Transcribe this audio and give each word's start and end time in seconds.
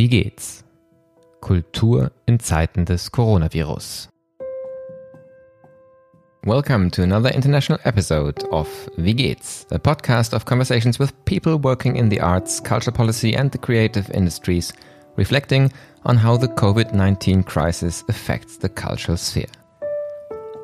Wie 0.00 0.08
geht's? 0.08 0.64
Kultur 1.42 2.10
in 2.24 2.40
Zeiten 2.40 2.86
des 2.86 3.12
Coronavirus. 3.12 4.08
Welcome 6.46 6.90
to 6.92 7.02
another 7.02 7.28
international 7.28 7.78
episode 7.84 8.42
of 8.50 8.66
Wie 8.96 9.12
geht's, 9.12 9.66
a 9.70 9.78
podcast 9.78 10.32
of 10.32 10.46
conversations 10.46 10.98
with 10.98 11.12
people 11.26 11.58
working 11.58 11.96
in 11.96 12.08
the 12.08 12.18
arts, 12.18 12.60
culture 12.60 12.90
policy, 12.90 13.34
and 13.34 13.52
the 13.52 13.58
creative 13.58 14.10
industries, 14.14 14.72
reflecting 15.16 15.70
on 16.06 16.16
how 16.16 16.38
the 16.38 16.48
COVID 16.48 16.94
19 16.94 17.42
crisis 17.42 18.02
affects 18.08 18.56
the 18.56 18.70
cultural 18.70 19.18
sphere. 19.18 19.52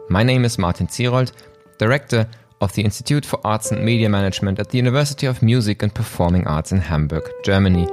My 0.09 0.23
name 0.23 0.47
is 0.47 0.57
Martin 0.57 0.87
Zierold, 0.87 1.33
Director 1.77 2.27
of 2.63 2.73
the 2.73 2.83
Institute 2.83 3.27
for 3.27 3.39
Arts 3.47 3.71
and 3.71 3.85
Media 3.85 4.09
Management 4.09 4.59
at 4.59 4.71
the 4.71 4.79
University 4.79 5.27
of 5.27 5.43
Music 5.43 5.83
and 5.83 5.95
Performing 5.95 6.47
Arts 6.47 6.73
in 6.73 6.81
Hamburg, 6.81 7.31
Germany, 7.45 7.87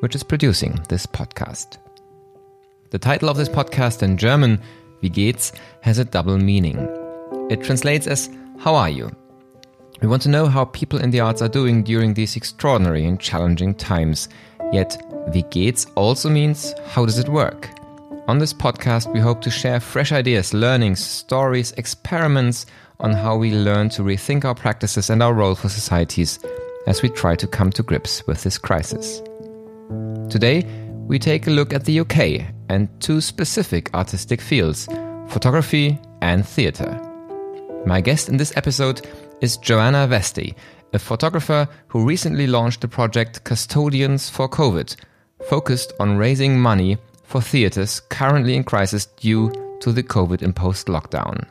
which 0.00 0.14
is 0.14 0.22
producing 0.22 0.78
this 0.88 1.06
podcast. 1.06 1.78
The 2.90 2.98
title 2.98 3.28
of 3.28 3.36
this 3.36 3.48
podcast 3.48 4.02
in 4.02 4.16
German, 4.16 4.60
Wie 5.00 5.08
geht's, 5.08 5.52
has 5.82 5.98
a 5.98 6.04
double 6.04 6.38
meaning. 6.38 6.76
It 7.48 7.62
translates 7.62 8.06
as 8.06 8.28
How 8.58 8.74
are 8.74 8.90
you? 8.90 9.10
We 10.02 10.08
want 10.08 10.22
to 10.22 10.28
know 10.28 10.46
how 10.46 10.64
people 10.66 10.98
in 10.98 11.10
the 11.10 11.20
arts 11.20 11.42
are 11.42 11.48
doing 11.48 11.82
during 11.82 12.14
these 12.14 12.36
extraordinary 12.36 13.04
and 13.04 13.20
challenging 13.20 13.74
times. 13.74 14.28
Yet, 14.72 15.00
Wie 15.32 15.42
geht's 15.50 15.86
also 15.94 16.28
means 16.28 16.74
How 16.86 17.06
does 17.06 17.18
it 17.18 17.28
work? 17.28 17.68
On 18.28 18.38
this 18.38 18.52
podcast, 18.52 19.12
we 19.12 19.20
hope 19.20 19.40
to 19.42 19.50
share 19.50 19.80
fresh 19.80 20.12
ideas, 20.12 20.54
learnings, 20.54 21.04
stories, 21.04 21.72
experiments 21.72 22.66
on 23.00 23.12
how 23.12 23.36
we 23.36 23.52
learn 23.52 23.88
to 23.90 24.02
rethink 24.02 24.44
our 24.44 24.54
practices 24.54 25.10
and 25.10 25.22
our 25.22 25.34
role 25.34 25.54
for 25.54 25.68
societies 25.68 26.38
as 26.86 27.02
we 27.02 27.08
try 27.08 27.34
to 27.36 27.46
come 27.46 27.70
to 27.70 27.82
grips 27.82 28.26
with 28.26 28.42
this 28.42 28.58
crisis. 28.58 29.22
Today, 30.30 30.64
we 31.08 31.18
take 31.18 31.48
a 31.48 31.50
look 31.50 31.74
at 31.74 31.84
the 31.84 31.98
UK 32.00 32.46
and 32.68 32.88
two 33.00 33.20
specific 33.20 33.92
artistic 33.94 34.40
fields 34.40 34.88
photography 35.28 35.98
and 36.22 36.46
theatre. 36.46 37.00
My 37.84 38.00
guest 38.00 38.28
in 38.28 38.36
this 38.36 38.56
episode 38.56 39.08
is 39.40 39.56
Joanna 39.56 40.06
Vestey, 40.06 40.54
a 40.92 41.00
photographer 41.00 41.68
who 41.88 42.06
recently 42.06 42.46
launched 42.46 42.80
the 42.80 42.86
project 42.86 43.42
Custodians 43.42 44.30
for 44.30 44.48
COVID, 44.48 44.94
focused 45.48 45.94
on 45.98 46.16
raising 46.16 46.60
money 46.60 46.96
for 47.24 47.40
theatres 47.40 47.98
currently 47.98 48.54
in 48.54 48.62
crisis 48.62 49.06
due 49.06 49.50
to 49.80 49.90
the 49.90 50.02
COVID 50.04 50.42
imposed 50.42 50.86
lockdown. 50.86 51.44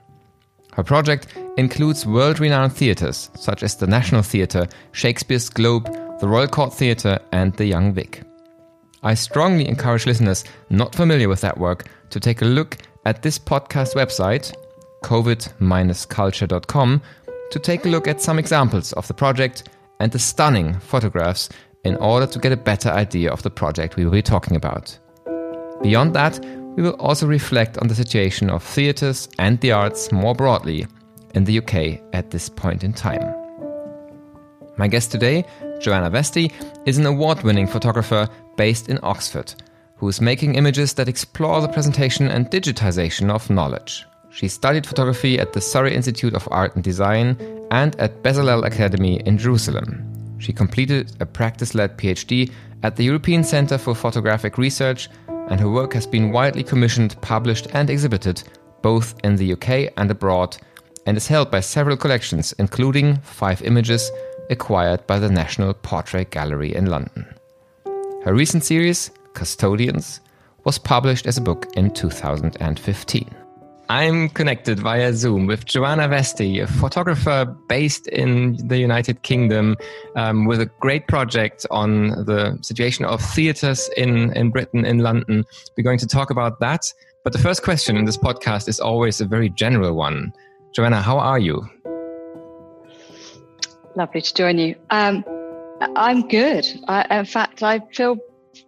Her 0.72 0.84
project 0.84 1.28
includes 1.58 2.06
world 2.06 2.40
renowned 2.40 2.74
theatres 2.74 3.30
such 3.36 3.62
as 3.62 3.76
the 3.76 3.88
National 3.88 4.22
Theatre, 4.22 4.68
Shakespeare's 4.94 5.50
Globe, 5.50 5.86
the 6.22 6.28
Royal 6.30 6.48
Court 6.48 6.74
Theatre, 6.74 7.20
and 7.34 7.54
the 7.56 7.66
Young 7.66 7.92
Vic. 7.92 8.24
I 9.02 9.14
strongly 9.14 9.67
encourage 9.67 10.05
listeners 10.05 10.44
not 10.69 10.94
familiar 10.94 11.30
with 11.30 11.39
that 11.42 11.58
work 11.58 11.86
to 12.09 12.19
take 12.19 12.42
a 12.42 12.45
look 12.45 12.78
at 13.05 13.22
this 13.22 13.39
podcast 13.39 13.95
website, 13.95 14.53
covid-culture.com, 15.03 17.02
to 17.52 17.59
take 17.59 17.86
a 17.86 17.89
look 17.89 18.08
at 18.09 18.22
some 18.22 18.38
examples 18.38 18.92
of 18.94 19.08
the 19.08 19.14
project 19.14 19.70
and 20.02 20.11
the 20.11 20.20
stunning 20.20 20.77
photographs 20.80 21.47
in 21.86 21.95
order 21.97 22.27
to 22.27 22.39
get 22.39 22.52
a 22.52 22.58
better 22.58 22.89
idea 22.89 23.31
of 23.31 23.42
the 23.42 23.50
project 23.50 23.95
we 23.95 24.03
will 24.03 24.11
be 24.11 24.22
talking 24.22 24.58
about. 24.58 24.97
Beyond 25.81 26.14
that, 26.16 26.39
we 26.75 26.83
will 26.83 26.95
also 27.00 27.25
reflect 27.25 27.77
on 27.77 27.88
the 27.88 27.95
situation 27.95 28.50
of 28.50 28.61
theatres 28.64 29.30
and 29.39 29.59
the 29.61 29.72
arts 29.72 30.11
more 30.11 30.36
broadly 30.36 30.86
in 31.36 31.45
the 31.45 31.58
UK 31.59 32.02
at 32.14 32.31
this 32.31 32.50
point 32.50 32.83
in 32.83 32.92
time. 32.92 33.33
My 34.77 34.88
guest 34.88 35.11
today, 35.11 35.45
Joanna 35.80 36.10
Vestey, 36.10 36.52
is 36.86 36.98
an 36.98 37.06
award 37.06 37.44
winning 37.44 37.68
photographer 37.68 38.28
based 38.58 38.90
in 38.90 39.00
Oxford 39.04 39.54
who 40.00 40.08
is 40.08 40.22
making 40.22 40.56
images 40.56 40.94
that 40.94 41.10
explore 41.10 41.60
the 41.60 41.67
presentation 41.67 42.30
and 42.30 42.50
digitization 42.50 43.30
of 43.30 43.50
knowledge. 43.50 44.06
She 44.32 44.48
studied 44.48 44.88
photography 44.88 45.38
at 45.39 45.52
the 45.52 45.60
Surrey 45.60 45.94
Institute 45.94 46.34
of 46.34 46.48
Art 46.52 46.73
and 46.76 46.84
Design 46.84 47.38
and 47.72 48.00
at 48.00 48.23
Bezalel 48.23 48.66
Academy 48.66 49.22
in 49.26 49.38
Jerusalem. 49.38 50.06
She 50.38 50.54
completed 50.54 51.12
a 51.20 51.26
practice 51.26 51.76
led 51.76 51.98
PhD 51.98 52.50
at 52.84 52.95
the 52.95 53.04
European 53.04 53.44
Centre 53.44 53.78
for 53.78 53.94
Photographic 53.94 54.58
Research 54.58 55.10
and 55.28 55.60
her 55.60 55.70
work 55.70 55.94
has 55.94 56.08
been 56.08 56.32
widely 56.32 56.64
commissioned, 56.64 57.20
published, 57.22 57.68
and 57.73 57.89
exhibited 57.89 58.44
both 58.82 59.16
in 59.26 59.36
the 59.36 59.52
UK 59.54 59.92
and 59.98 60.10
abroad, 60.10 60.56
and 61.06 61.18
is 61.18 61.28
held 61.28 61.52
by 61.52 61.60
several 61.60 61.98
collections, 61.98 62.54
including 62.60 63.18
five 63.18 63.62
images 63.64 64.10
acquired 64.49 65.05
by 65.08 65.20
the 65.20 65.30
National 65.30 65.73
Portrait 65.73 66.32
Gallery 66.32 66.73
in 66.76 66.87
London. 66.87 67.26
Her 68.23 68.33
recent 68.33 68.64
series, 68.64 69.11
Custodians, 69.33 70.21
was 70.65 70.77
published 70.77 71.26
as 71.26 71.37
a 71.37 71.42
book 71.42 71.67
in 71.76 71.92
2015. 71.92 73.36
I'm 73.92 74.30
connected 74.30 74.80
via 74.80 75.14
Zoom 75.14 75.48
with 75.48 75.65
Joanna 75.65 76.08
Vestey, 76.08 76.61
a 76.61 76.67
photographer 76.67 77.45
based 77.67 78.08
in 78.08 78.55
the 78.67 78.77
United 78.77 79.23
Kingdom, 79.23 79.77
um, 80.15 80.45
with 80.45 80.61
a 80.61 80.67
great 80.80 81.08
project 81.08 81.65
on 81.71 82.09
the 82.26 82.55
situation 82.61 83.05
of 83.05 83.20
theatres 83.20 83.89
in, 83.98 84.32
in 84.38 84.52
Britain, 84.52 84.86
in 84.86 84.99
London. 84.99 85.43
We're 85.76 85.83
going 85.83 85.98
to 85.99 86.08
talk 86.08 86.30
about 86.30 86.59
that. 86.59 86.93
But 87.23 87.33
the 87.33 87.39
first 87.39 87.64
question 87.64 87.98
in 87.98 88.05
this 88.05 88.17
podcast 88.17 88.67
is 88.70 88.80
always 88.80 89.21
a 89.21 89.26
very 89.26 89.49
general 89.49 89.95
one. 89.95 90.33
Joanna, 90.76 91.02
how 91.02 91.17
are 91.17 91.39
you? 91.39 91.67
Lovely 93.99 94.21
to 94.21 94.33
join 94.33 94.58
you. 94.58 94.76
Um, 94.92 95.26
I'm 95.98 96.26
good. 96.30 96.65
I, 96.87 97.17
in 97.20 97.26
fact, 97.26 97.61
I 97.64 97.82
feel 97.92 98.15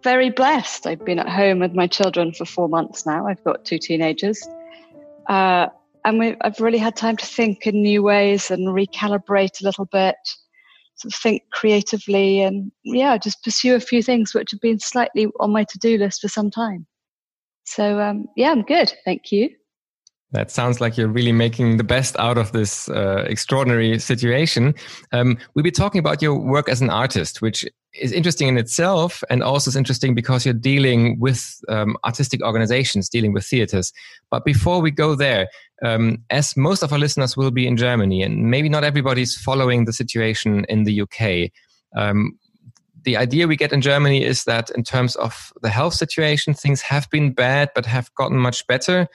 very 0.04 0.28
blessed. 0.28 0.86
I've 0.86 1.02
been 1.06 1.18
at 1.18 1.26
home 1.30 1.60
with 1.60 1.72
my 1.72 1.86
children 1.86 2.34
for 2.34 2.44
four 2.44 2.68
months 2.68 3.06
now. 3.06 3.26
I've 3.26 3.42
got 3.42 3.64
two 3.64 3.78
teenagers. 3.78 4.46
Uh, 5.30 5.68
and 6.04 6.18
we, 6.18 6.36
I've 6.42 6.60
really 6.60 6.76
had 6.76 6.96
time 6.96 7.16
to 7.16 7.24
think 7.24 7.66
in 7.66 7.80
new 7.80 8.02
ways 8.02 8.50
and 8.50 8.68
recalibrate 8.68 9.62
a 9.62 9.64
little 9.64 9.86
bit, 9.86 10.16
sort 10.96 11.14
of 11.14 11.18
think 11.18 11.44
creatively, 11.50 12.42
and 12.42 12.70
yeah, 12.84 13.16
just 13.16 13.42
pursue 13.42 13.74
a 13.74 13.80
few 13.80 14.02
things 14.02 14.34
which 14.34 14.50
have 14.50 14.60
been 14.60 14.80
slightly 14.80 15.28
on 15.40 15.50
my 15.50 15.64
to 15.64 15.78
do 15.78 15.96
list 15.96 16.20
for 16.20 16.28
some 16.28 16.50
time. 16.50 16.86
So 17.64 17.98
um, 18.00 18.26
yeah, 18.36 18.50
I'm 18.50 18.64
good. 18.64 18.92
Thank 19.06 19.32
you. 19.32 19.48
That 20.32 20.50
sounds 20.50 20.80
like 20.80 20.96
you're 20.96 21.08
really 21.08 21.32
making 21.32 21.76
the 21.76 21.84
best 21.84 22.16
out 22.18 22.38
of 22.38 22.52
this 22.52 22.88
uh, 22.88 23.24
extraordinary 23.28 23.98
situation. 23.98 24.74
Um, 25.12 25.36
we'll 25.54 25.62
be 25.62 25.70
talking 25.70 25.98
about 25.98 26.22
your 26.22 26.34
work 26.34 26.70
as 26.70 26.80
an 26.80 26.88
artist, 26.88 27.42
which 27.42 27.66
is 27.92 28.12
interesting 28.12 28.48
in 28.48 28.56
itself, 28.56 29.22
and 29.28 29.42
also 29.42 29.68
is 29.68 29.76
interesting 29.76 30.14
because 30.14 30.46
you're 30.46 30.54
dealing 30.54 31.20
with 31.20 31.60
um, 31.68 31.98
artistic 32.04 32.42
organizations, 32.42 33.10
dealing 33.10 33.34
with 33.34 33.44
theaters. 33.44 33.92
But 34.30 34.46
before 34.46 34.80
we 34.80 34.90
go 34.90 35.14
there, 35.14 35.48
um, 35.82 36.22
as 36.30 36.56
most 36.56 36.82
of 36.82 36.92
our 36.92 36.98
listeners 36.98 37.36
will 37.36 37.50
be 37.50 37.66
in 37.66 37.76
Germany, 37.76 38.22
and 38.22 38.50
maybe 38.50 38.70
not 38.70 38.84
everybody's 38.84 39.36
following 39.36 39.84
the 39.84 39.92
situation 39.92 40.64
in 40.70 40.84
the 40.84 41.02
UK. 41.02 41.50
Um, 41.94 42.38
the 43.04 43.16
idea 43.16 43.46
we 43.46 43.56
get 43.56 43.72
in 43.72 43.80
Germany 43.80 44.24
is 44.24 44.44
that 44.44 44.70
in 44.70 44.84
terms 44.84 45.16
of 45.16 45.52
the 45.60 45.68
health 45.68 45.94
situation, 45.94 46.54
things 46.54 46.80
have 46.80 47.10
been 47.10 47.32
bad 47.32 47.70
but 47.74 47.84
have 47.84 48.14
gotten 48.14 48.38
much 48.38 48.66
better. 48.66 49.08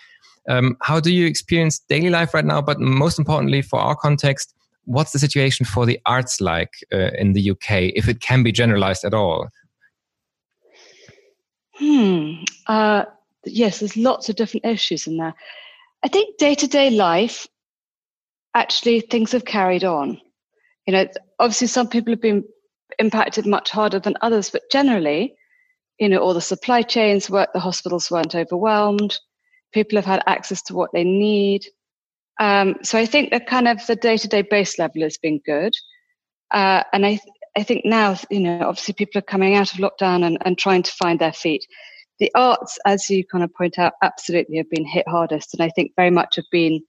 Um, 0.48 0.78
how 0.82 1.00
do 1.00 1.12
you 1.12 1.26
experience 1.26 1.80
daily 1.80 2.10
life 2.10 2.34
right 2.34 2.46
now? 2.46 2.62
But 2.62 2.80
most 2.80 3.20
importantly, 3.20 3.62
for 3.62 3.80
our 3.80 3.96
context, 3.96 4.54
what's 4.86 5.12
the 5.12 5.20
situation 5.20 5.66
for 5.66 5.86
the 5.86 6.00
arts 6.06 6.40
like 6.40 6.72
uh, 6.94 7.12
in 7.18 7.34
the 7.34 7.52
UK, 7.52 7.92
if 7.96 8.08
it 8.08 8.22
can 8.22 8.44
be 8.44 8.52
generalized 8.52 9.04
at 9.04 9.14
all? 9.14 9.50
Hmm. 11.74 12.44
Uh, 12.68 13.04
yes, 13.46 13.80
there's 13.80 13.98
lots 13.98 14.30
of 14.30 14.36
different 14.36 14.66
issues 14.66 15.06
in 15.06 15.18
there. 15.18 15.34
I 16.04 16.08
think 16.08 16.38
day 16.38 16.56
to 16.56 16.68
day 16.68 16.90
life, 16.90 17.48
actually, 18.54 19.02
things 19.02 19.34
have 19.34 19.46
carried 19.46 19.84
on. 19.84 20.20
You 20.86 20.94
know, 20.94 21.08
obviously, 21.40 21.68
some 21.68 21.90
people 21.90 22.14
have 22.14 22.22
been 22.22 22.46
impacted 22.98 23.46
much 23.46 23.70
harder 23.70 24.00
than 24.00 24.16
others, 24.22 24.50
but 24.50 24.64
generally, 24.72 25.36
you 26.00 26.08
know, 26.08 26.20
all 26.20 26.34
the 26.34 26.42
supply 26.42 26.82
chains 26.82 27.30
work, 27.30 27.50
the 27.54 27.60
hospitals 27.60 28.10
weren't 28.10 28.36
overwhelmed 28.36 29.20
people 29.74 29.98
have 29.98 30.06
had 30.06 30.24
access 30.28 30.62
to 30.64 30.76
what 30.76 30.92
they 30.94 31.04
need. 31.04 31.66
Um, 32.40 32.76
so 32.84 32.98
I 32.98 33.06
think 33.06 33.32
that 33.32 33.48
kind 33.48 33.68
of 33.68 33.86
the 33.88 33.96
day 33.96 34.18
to 34.18 34.28
day 34.28 34.42
base 34.42 34.78
level 34.78 35.02
has 35.02 35.18
been 35.18 35.40
good. 35.46 35.74
Uh, 36.52 36.84
and 36.94 37.06
I, 37.06 37.10
th- 37.10 37.22
I 37.58 37.64
think 37.64 37.84
now, 37.86 38.16
you 38.30 38.40
know, 38.40 38.62
obviously 38.62 38.94
people 38.94 39.20
are 39.20 39.24
coming 39.24 39.56
out 39.56 39.74
of 39.74 39.80
lockdown 39.80 40.26
and, 40.26 40.38
and 40.46 40.58
trying 40.58 40.84
to 40.84 40.92
find 40.92 41.20
their 41.20 41.34
feet. 41.34 41.66
The 42.20 42.32
arts, 42.36 42.78
as 42.86 43.10
you 43.10 43.26
kind 43.26 43.44
of 43.44 43.54
point 43.54 43.78
out, 43.78 43.94
absolutely 44.02 44.58
have 44.58 44.70
been 44.70 44.86
hit 44.86 45.08
hardest. 45.08 45.54
And 45.54 45.64
I 45.64 45.70
think 45.70 45.92
very 45.96 46.12
much 46.12 46.36
have 46.36 46.46
been 46.52 46.82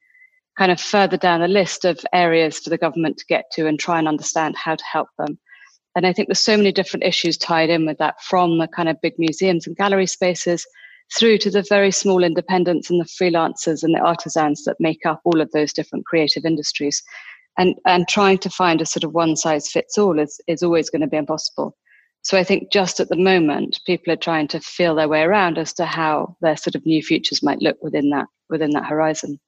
kind 0.56 0.72
of 0.72 0.80
further 0.80 1.16
down 1.16 1.40
the 1.40 1.48
list 1.48 1.84
of 1.84 2.00
areas 2.12 2.58
for 2.58 2.70
the 2.70 2.78
government 2.78 3.16
to 3.18 3.24
get 3.26 3.44
to 3.52 3.66
and 3.66 3.78
try 3.78 3.98
and 3.98 4.08
understand 4.08 4.56
how 4.56 4.74
to 4.74 4.84
help 4.84 5.08
them. 5.18 5.38
And 5.96 6.06
I 6.06 6.12
think 6.12 6.28
there's 6.28 6.44
so 6.44 6.56
many 6.56 6.72
different 6.72 7.04
issues 7.04 7.36
tied 7.36 7.70
in 7.70 7.86
with 7.86 7.98
that 7.98 8.20
from 8.22 8.58
the 8.58 8.68
kind 8.68 8.88
of 8.88 9.00
big 9.00 9.14
museums 9.18 9.66
and 9.66 9.76
gallery 9.76 10.06
spaces 10.06 10.66
through 11.16 11.38
to 11.38 11.50
the 11.50 11.64
very 11.68 11.90
small 11.90 12.22
independents 12.22 12.90
and 12.90 13.00
the 13.00 13.04
freelancers 13.04 13.82
and 13.82 13.94
the 13.94 14.00
artisans 14.00 14.64
that 14.64 14.76
make 14.78 15.06
up 15.06 15.20
all 15.24 15.40
of 15.40 15.50
those 15.52 15.72
different 15.72 16.06
creative 16.06 16.44
industries. 16.44 17.02
And, 17.56 17.74
and 17.86 18.06
trying 18.06 18.38
to 18.38 18.50
find 18.50 18.80
a 18.80 18.86
sort 18.86 19.04
of 19.04 19.14
one 19.14 19.34
size 19.34 19.68
fits 19.68 19.98
all 19.98 20.18
is, 20.20 20.40
is 20.46 20.62
always 20.62 20.90
going 20.90 21.00
to 21.00 21.08
be 21.08 21.16
impossible. 21.16 21.76
So 22.22 22.38
I 22.38 22.44
think 22.44 22.70
just 22.70 23.00
at 23.00 23.08
the 23.08 23.16
moment, 23.16 23.80
people 23.86 24.12
are 24.12 24.16
trying 24.16 24.48
to 24.48 24.60
feel 24.60 24.94
their 24.94 25.08
way 25.08 25.22
around 25.22 25.58
as 25.58 25.72
to 25.74 25.86
how 25.86 26.36
their 26.40 26.56
sort 26.56 26.74
of 26.74 26.84
new 26.84 27.02
futures 27.02 27.42
might 27.42 27.62
look 27.62 27.78
within 27.82 28.10
that 28.10 28.26
within 28.50 28.70
that 28.70 28.86
horizon. 28.86 29.38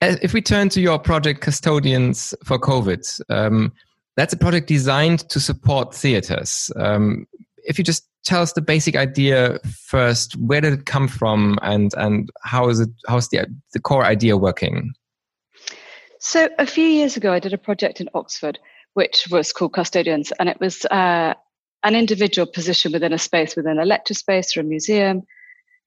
If 0.00 0.32
we 0.32 0.42
turn 0.42 0.68
to 0.70 0.80
your 0.80 0.98
project 0.98 1.40
Custodians 1.40 2.34
for 2.44 2.58
COVID, 2.58 3.20
um, 3.30 3.72
that's 4.16 4.32
a 4.32 4.36
project 4.36 4.66
designed 4.66 5.28
to 5.28 5.38
support 5.38 5.94
theaters. 5.94 6.70
Um, 6.76 7.26
if 7.58 7.78
you 7.78 7.84
just 7.84 8.08
tell 8.24 8.42
us 8.42 8.52
the 8.52 8.62
basic 8.62 8.96
idea 8.96 9.58
first, 9.86 10.36
where 10.36 10.60
did 10.60 10.72
it 10.72 10.86
come 10.86 11.08
from, 11.08 11.58
and 11.62 11.92
and 11.96 12.30
how 12.42 12.68
is 12.68 12.80
it? 12.80 12.90
How's 13.06 13.28
the 13.28 13.46
the 13.72 13.80
core 13.80 14.04
idea 14.04 14.36
working? 14.36 14.92
So 16.18 16.48
a 16.58 16.66
few 16.66 16.86
years 16.86 17.16
ago, 17.16 17.32
I 17.32 17.40
did 17.40 17.52
a 17.52 17.58
project 17.58 18.00
in 18.00 18.08
Oxford, 18.14 18.58
which 18.94 19.26
was 19.30 19.52
called 19.52 19.72
Custodians, 19.72 20.32
and 20.38 20.48
it 20.48 20.60
was 20.60 20.84
uh, 20.86 21.34
an 21.82 21.94
individual 21.94 22.46
position 22.46 22.92
within 22.92 23.12
a 23.12 23.18
space, 23.18 23.56
within 23.56 23.78
a 23.78 23.84
lecture 23.84 24.14
space 24.14 24.56
or 24.56 24.60
a 24.60 24.64
museum. 24.64 25.22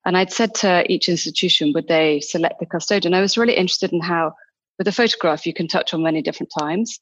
And 0.05 0.17
I'd 0.17 0.31
said 0.31 0.53
to 0.55 0.85
each 0.91 1.09
institution, 1.09 1.71
would 1.73 1.87
they 1.87 2.19
select 2.19 2.59
the 2.59 2.67
custodian? 2.67 3.13
I 3.15 3.21
was 3.21 3.37
really 3.37 3.55
interested 3.55 3.91
in 3.91 4.01
how, 4.01 4.33
with 4.77 4.87
a 4.87 4.91
photograph, 4.91 5.47
you 5.47 5.53
can 5.53 5.67
touch 5.67 5.93
on 5.93 6.03
many 6.03 6.21
different 6.21 6.51
times 6.59 6.99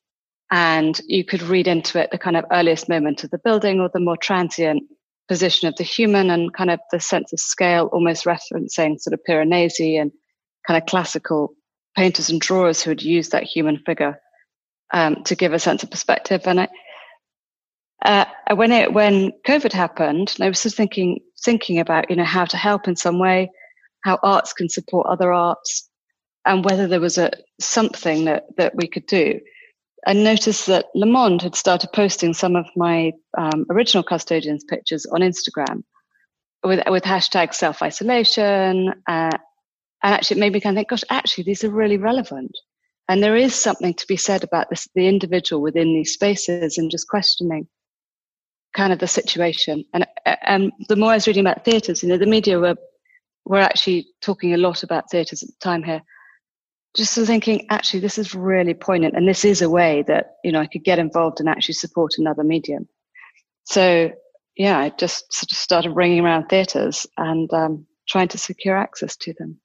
and 0.51 1.01
you 1.07 1.25
could 1.25 1.41
read 1.41 1.67
into 1.67 1.99
it 1.99 2.11
the 2.11 2.17
kind 2.17 2.37
of 2.37 2.45
earliest 2.51 2.87
moment 2.87 3.23
of 3.23 3.31
the 3.31 3.39
building 3.39 3.79
or 3.79 3.89
the 3.91 3.99
more 3.99 4.15
transient 4.15 4.83
position 5.27 5.67
of 5.67 5.75
the 5.77 5.83
human 5.83 6.29
and 6.29 6.53
kind 6.53 6.69
of 6.69 6.79
the 6.91 6.99
sense 6.99 7.31
of 7.33 7.39
scale, 7.39 7.89
almost 7.91 8.25
referencing 8.25 8.99
sort 8.99 9.13
of 9.13 9.19
Piranesi 9.27 9.99
and 9.99 10.11
kind 10.67 10.81
of 10.81 10.87
classical 10.87 11.53
painters 11.95 12.29
and 12.29 12.41
drawers 12.41 12.81
who 12.81 12.89
had 12.89 13.01
used 13.01 13.31
that 13.31 13.43
human 13.43 13.77
figure 13.85 14.19
um, 14.93 15.23
to 15.23 15.35
give 15.35 15.53
a 15.53 15.59
sense 15.59 15.83
of 15.83 15.91
perspective. 15.91 16.41
And 16.45 16.61
I, 16.61 16.67
uh, 18.03 18.55
when 18.55 18.71
it 18.71 18.93
when 18.93 19.31
COVID 19.47 19.71
happened, 19.71 20.35
I 20.41 20.49
was 20.49 20.63
just 20.63 20.75
thinking 20.75 21.19
thinking 21.43 21.79
about 21.79 22.09
you 22.09 22.15
know 22.15 22.23
how 22.23 22.45
to 22.45 22.57
help 22.57 22.87
in 22.87 22.95
some 22.95 23.19
way, 23.19 23.49
how 24.03 24.19
arts 24.23 24.53
can 24.53 24.69
support 24.69 25.07
other 25.07 25.31
arts, 25.31 25.89
and 26.45 26.65
whether 26.65 26.87
there 26.87 26.99
was 26.99 27.17
a 27.17 27.31
something 27.61 28.25
that 28.25 28.43
that 28.57 28.75
we 28.75 28.87
could 28.87 29.05
do. 29.05 29.39
I 30.05 30.13
noticed 30.13 30.67
that 30.67 30.87
Le 30.95 31.05
Monde 31.05 31.41
had 31.41 31.55
started 31.55 31.91
posting 31.93 32.33
some 32.33 32.55
of 32.55 32.65
my 32.75 33.13
um, 33.37 33.65
original 33.69 34.03
custodians 34.03 34.63
pictures 34.63 35.05
on 35.05 35.21
Instagram 35.21 35.83
with 36.63 36.81
with 36.89 37.03
hashtag 37.03 37.53
self 37.53 37.81
isolation, 37.81 38.89
uh, 39.07 39.31
and 40.03 40.13
actually 40.13 40.37
it 40.37 40.39
made 40.39 40.53
me 40.53 40.61
kind 40.61 40.75
of 40.75 40.79
think, 40.79 40.89
gosh, 40.89 41.03
actually 41.09 41.45
these 41.45 41.63
are 41.63 41.69
really 41.69 41.97
relevant, 41.97 42.51
and 43.07 43.21
there 43.21 43.35
is 43.35 43.55
something 43.55 43.93
to 43.93 44.07
be 44.07 44.17
said 44.17 44.43
about 44.43 44.69
this 44.69 44.87
the 44.95 45.07
individual 45.07 45.61
within 45.61 45.93
these 45.93 46.13
spaces 46.13 46.77
and 46.77 46.91
just 46.91 47.07
questioning 47.07 47.67
kind 48.73 48.91
of 48.91 48.99
the 48.99 49.07
situation. 49.07 49.85
And 49.93 50.05
and 50.25 50.71
the 50.89 50.95
more 50.95 51.11
I 51.11 51.15
was 51.15 51.27
reading 51.27 51.45
about 51.45 51.65
theatres, 51.65 52.03
you 52.03 52.09
know, 52.09 52.17
the 52.17 52.25
media 52.25 52.59
were 52.59 52.75
were 53.45 53.59
actually 53.59 54.07
talking 54.21 54.53
a 54.53 54.57
lot 54.57 54.83
about 54.83 55.09
theatres 55.09 55.43
at 55.43 55.49
the 55.49 55.55
time 55.59 55.83
here. 55.83 56.01
Just 56.95 57.15
thinking, 57.15 57.65
actually, 57.69 58.01
this 58.01 58.19
is 58.19 58.35
really 58.35 58.75
poignant, 58.75 59.15
and 59.15 59.27
this 59.27 59.45
is 59.45 59.61
a 59.61 59.69
way 59.69 60.03
that 60.07 60.35
you 60.43 60.51
know 60.51 60.59
I 60.59 60.67
could 60.67 60.83
get 60.83 60.99
involved 60.99 61.39
and 61.39 61.49
actually 61.49 61.73
support 61.73 62.13
another 62.17 62.43
medium. 62.43 62.87
So 63.65 64.11
yeah, 64.55 64.77
I 64.77 64.89
just 64.89 65.33
sort 65.33 65.51
of 65.51 65.57
started 65.57 65.91
ringing 65.91 66.19
around 66.19 66.47
theatres 66.47 67.07
and 67.17 67.51
um, 67.53 67.87
trying 68.07 68.27
to 68.29 68.37
secure 68.37 68.77
access 68.77 69.15
to 69.17 69.33
them. 69.37 69.59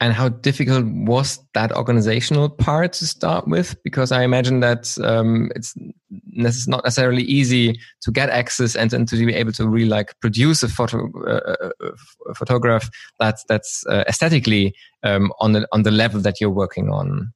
And 0.00 0.12
how 0.12 0.28
difficult 0.28 0.86
was 0.86 1.40
that 1.54 1.72
organizational 1.72 2.48
part 2.48 2.92
to 2.94 3.06
start 3.06 3.48
with? 3.48 3.74
Because 3.82 4.12
I 4.12 4.22
imagine 4.22 4.60
that 4.60 4.96
um, 5.02 5.50
it's 5.56 5.74
not 6.68 6.84
necessarily 6.84 7.24
easy 7.24 7.76
to 8.02 8.12
get 8.12 8.30
access 8.30 8.76
and, 8.76 8.92
and 8.92 9.08
to 9.08 9.16
be 9.16 9.34
able 9.34 9.50
to 9.52 9.68
really 9.68 9.88
like 9.88 10.14
produce 10.20 10.62
a 10.62 10.68
photo 10.68 11.10
uh, 11.26 11.70
uh, 11.84 12.32
photograph 12.36 12.88
that's 13.18 13.44
that's 13.48 13.84
uh, 13.88 14.04
aesthetically 14.08 14.72
um, 15.02 15.32
on 15.40 15.52
the 15.52 15.66
on 15.72 15.82
the 15.82 15.90
level 15.90 16.20
that 16.20 16.40
you're 16.40 16.48
working 16.48 16.90
on. 16.90 17.32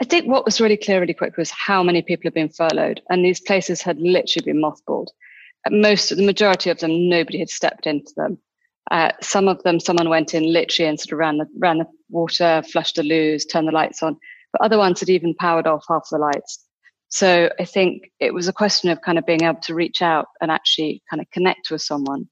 I 0.00 0.06
think 0.06 0.26
what 0.26 0.46
was 0.46 0.60
really 0.60 0.78
clear 0.78 1.00
really 1.00 1.12
quick 1.12 1.36
was 1.36 1.50
how 1.50 1.82
many 1.82 2.00
people 2.00 2.22
have 2.24 2.34
been 2.34 2.48
furloughed, 2.48 3.02
and 3.10 3.22
these 3.22 3.40
places 3.40 3.82
had 3.82 3.98
literally 3.98 4.52
been 4.52 4.62
mothballed. 4.62 5.08
Most, 5.68 6.16
the 6.16 6.24
majority 6.24 6.70
of 6.70 6.78
them, 6.78 7.10
nobody 7.10 7.38
had 7.38 7.50
stepped 7.50 7.86
into 7.86 8.10
them. 8.16 8.38
Uh, 8.90 9.12
some 9.22 9.46
of 9.46 9.62
them, 9.62 9.78
someone 9.78 10.08
went 10.08 10.34
in 10.34 10.52
literally 10.52 10.88
and 10.88 10.98
sort 10.98 11.12
of 11.12 11.18
ran 11.18 11.38
the 11.38 11.46
ran 11.58 11.78
the 11.78 11.86
water, 12.08 12.62
flushed 12.72 12.96
the 12.96 13.02
loos, 13.02 13.44
turned 13.44 13.68
the 13.68 13.72
lights 13.72 14.02
on. 14.02 14.16
But 14.52 14.62
other 14.62 14.78
ones 14.78 15.00
had 15.00 15.08
even 15.08 15.34
powered 15.34 15.66
off 15.66 15.84
half 15.88 16.08
the 16.10 16.18
lights. 16.18 16.64
So 17.08 17.50
I 17.58 17.64
think 17.64 18.10
it 18.20 18.34
was 18.34 18.48
a 18.48 18.52
question 18.52 18.90
of 18.90 19.00
kind 19.02 19.18
of 19.18 19.26
being 19.26 19.42
able 19.42 19.60
to 19.62 19.74
reach 19.74 20.02
out 20.02 20.26
and 20.40 20.50
actually 20.50 21.02
kind 21.10 21.20
of 21.20 21.30
connect 21.30 21.70
with 21.70 21.82
someone, 21.82 22.28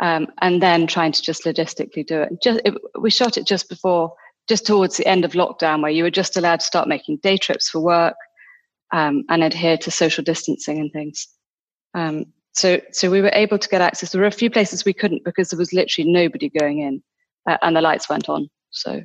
um, 0.00 0.28
and 0.40 0.62
then 0.62 0.86
trying 0.86 1.12
to 1.12 1.22
just 1.22 1.44
logistically 1.44 2.06
do 2.06 2.22
it. 2.22 2.30
Just 2.42 2.60
it, 2.64 2.74
we 2.98 3.10
shot 3.10 3.36
it 3.36 3.46
just 3.46 3.68
before, 3.68 4.12
just 4.48 4.66
towards 4.66 4.96
the 4.96 5.06
end 5.06 5.24
of 5.24 5.32
lockdown, 5.32 5.82
where 5.82 5.90
you 5.90 6.04
were 6.04 6.10
just 6.10 6.36
allowed 6.36 6.60
to 6.60 6.66
start 6.66 6.88
making 6.88 7.18
day 7.22 7.36
trips 7.36 7.68
for 7.68 7.80
work 7.80 8.16
um, 8.92 9.24
and 9.28 9.42
adhere 9.42 9.76
to 9.78 9.90
social 9.90 10.24
distancing 10.24 10.78
and 10.78 10.92
things. 10.92 11.28
Um, 11.94 12.26
so, 12.52 12.80
so 12.92 13.10
we 13.10 13.20
were 13.20 13.30
able 13.32 13.58
to 13.58 13.68
get 13.68 13.80
access. 13.80 14.10
There 14.10 14.20
were 14.20 14.26
a 14.26 14.32
few 14.32 14.50
places 14.50 14.84
we 14.84 14.92
couldn't 14.92 15.24
because 15.24 15.50
there 15.50 15.58
was 15.58 15.72
literally 15.72 16.10
nobody 16.10 16.48
going 16.48 16.80
in, 16.80 17.02
uh, 17.48 17.58
and 17.62 17.76
the 17.76 17.80
lights 17.80 18.08
went 18.08 18.28
on. 18.28 18.48
So, 18.70 19.02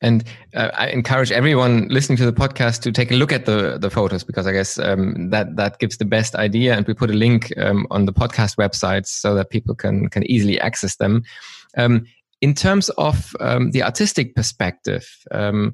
and 0.00 0.24
uh, 0.54 0.70
I 0.74 0.88
encourage 0.88 1.32
everyone 1.32 1.88
listening 1.88 2.18
to 2.18 2.26
the 2.26 2.32
podcast 2.32 2.82
to 2.82 2.92
take 2.92 3.10
a 3.10 3.14
look 3.14 3.32
at 3.32 3.46
the 3.46 3.78
the 3.78 3.90
photos 3.90 4.24
because 4.24 4.46
I 4.46 4.52
guess 4.52 4.78
um, 4.78 5.30
that 5.30 5.56
that 5.56 5.78
gives 5.78 5.96
the 5.96 6.04
best 6.04 6.34
idea. 6.34 6.76
And 6.76 6.86
we 6.86 6.94
put 6.94 7.10
a 7.10 7.14
link 7.14 7.52
um, 7.56 7.86
on 7.90 8.04
the 8.04 8.12
podcast 8.12 8.56
website 8.56 9.06
so 9.06 9.34
that 9.34 9.50
people 9.50 9.74
can 9.74 10.08
can 10.08 10.24
easily 10.30 10.60
access 10.60 10.96
them. 10.96 11.22
Um, 11.76 12.06
in 12.40 12.52
terms 12.52 12.90
of 12.90 13.34
um, 13.40 13.70
the 13.70 13.82
artistic 13.82 14.34
perspective, 14.34 15.08
um, 15.30 15.72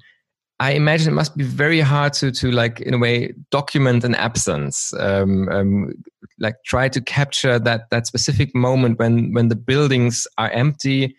I 0.60 0.72
imagine 0.72 1.08
it 1.08 1.16
must 1.16 1.38
be 1.38 1.44
very 1.44 1.80
hard 1.80 2.12
to 2.14 2.30
to 2.30 2.50
like 2.50 2.80
in 2.80 2.92
a 2.94 2.98
way 2.98 3.32
document 3.50 4.04
an 4.04 4.14
absence, 4.14 4.92
um, 5.00 5.48
um, 5.48 5.94
like 6.38 6.56
try 6.66 6.88
to 6.90 7.00
capture 7.00 7.58
that 7.58 7.88
that 7.90 8.06
specific 8.06 8.54
moment 8.54 8.98
when 8.98 9.32
when 9.32 9.48
the 9.48 9.56
buildings 9.56 10.26
are 10.36 10.50
empty, 10.50 11.16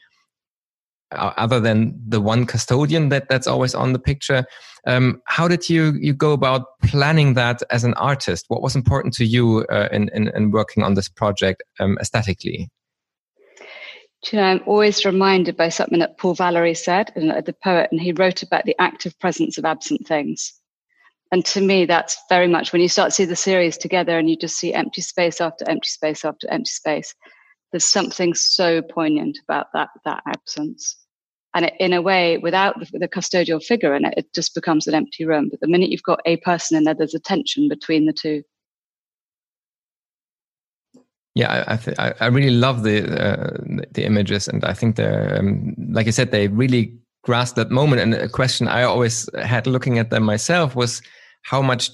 other 1.12 1.60
than 1.60 2.00
the 2.08 2.22
one 2.22 2.46
custodian 2.46 3.10
that 3.10 3.30
that's 3.30 3.48
always 3.48 3.74
on 3.74 3.94
the 3.94 4.00
picture. 4.00 4.46
Um, 4.86 5.22
how 5.26 5.48
did 5.48 5.70
you 5.70 5.94
you 6.00 6.14
go 6.14 6.34
about 6.34 6.80
planning 6.84 7.34
that 7.34 7.64
as 7.72 7.84
an 7.84 7.96
artist? 7.96 8.46
What 8.48 8.62
was 8.62 8.76
important 8.76 9.16
to 9.16 9.26
you 9.26 9.66
uh, 9.72 9.90
in, 9.92 10.10
in, 10.14 10.30
in 10.36 10.52
working 10.52 10.84
on 10.84 10.94
this 10.94 11.10
project 11.10 11.64
um, 11.80 11.98
aesthetically? 14.24 14.40
you 14.40 14.44
know, 14.44 14.52
I'm 14.52 14.64
always 14.68 15.06
reminded 15.06 15.58
by 15.58 15.70
something 15.70 16.00
that 16.00 16.18
Paul 16.18 16.36
Valery 16.36 16.74
said, 16.74 17.12
and 17.16 17.32
uh, 17.32 17.42
the 17.42 17.54
poet, 17.54 17.90
and 17.92 18.02
he 18.02 18.14
wrote 18.14 18.44
about 18.44 18.66
the 18.66 18.76
active 18.80 19.18
presence 19.20 19.58
of 19.58 19.66
absent 19.66 20.08
things. 20.08 20.54
And 21.32 21.46
to 21.46 21.62
me, 21.62 21.86
that's 21.86 22.18
very 22.30 22.48
much 22.48 22.74
when 22.74 22.82
you 22.82 22.90
start 22.90 23.10
to 23.10 23.16
see 23.16 23.26
the 23.26 23.36
series 23.38 23.78
together 23.78 24.20
and 24.20 24.30
you 24.30 24.36
just 24.36 24.58
see 24.58 24.74
empty 24.74 25.02
space 25.02 25.40
after 25.40 25.70
empty 25.70 25.88
space 25.88 26.26
after 26.26 26.50
empty 26.52 26.70
space. 26.70 27.16
There's 27.72 27.86
something 27.86 28.34
so 28.34 28.82
poignant 28.82 29.40
about 29.48 29.68
that 29.74 29.90
that 30.04 30.24
absence. 30.28 30.98
And 31.54 31.66
it, 31.66 31.74
in 31.80 31.94
a 31.94 32.02
way, 32.02 32.38
without 32.38 32.80
the, 32.80 33.00
the 33.00 33.08
custodial 33.08 33.64
figure 33.64 33.96
in 33.96 34.06
it, 34.06 34.14
it 34.18 34.34
just 34.34 34.54
becomes 34.56 34.88
an 34.88 34.94
empty 34.94 35.26
room. 35.26 35.50
But 35.50 35.62
the 35.62 35.68
minute 35.68 35.90
you've 35.90 36.04
got 36.04 36.20
a 36.26 36.38
person 36.38 36.78
in 36.78 36.84
there, 36.84 36.94
there's 36.94 37.16
a 37.16 37.20
tension 37.20 37.70
between 37.70 38.06
the 38.06 38.14
two. 38.14 38.44
Yeah, 41.34 41.64
I 41.68 41.78
th- 41.78 41.98
I 41.98 42.26
really 42.26 42.50
love 42.50 42.84
the 42.84 42.98
uh, 43.08 43.58
the 43.92 44.04
images, 44.06 44.50
and 44.50 44.66
I 44.66 44.74
think 44.74 44.98
they're 44.98 45.38
um, 45.40 45.76
like 45.92 46.08
I 46.08 46.12
said, 46.12 46.32
they 46.32 46.50
really 46.50 46.94
grasp 47.24 47.56
that 47.56 47.72
moment. 47.72 48.02
And 48.02 48.14
a 48.14 48.28
question 48.28 48.68
I 48.68 48.84
always 48.84 49.30
had 49.42 49.66
looking 49.66 49.98
at 49.98 50.10
them 50.10 50.24
myself 50.24 50.76
was, 50.76 51.02
how 51.44 51.62
much 51.62 51.90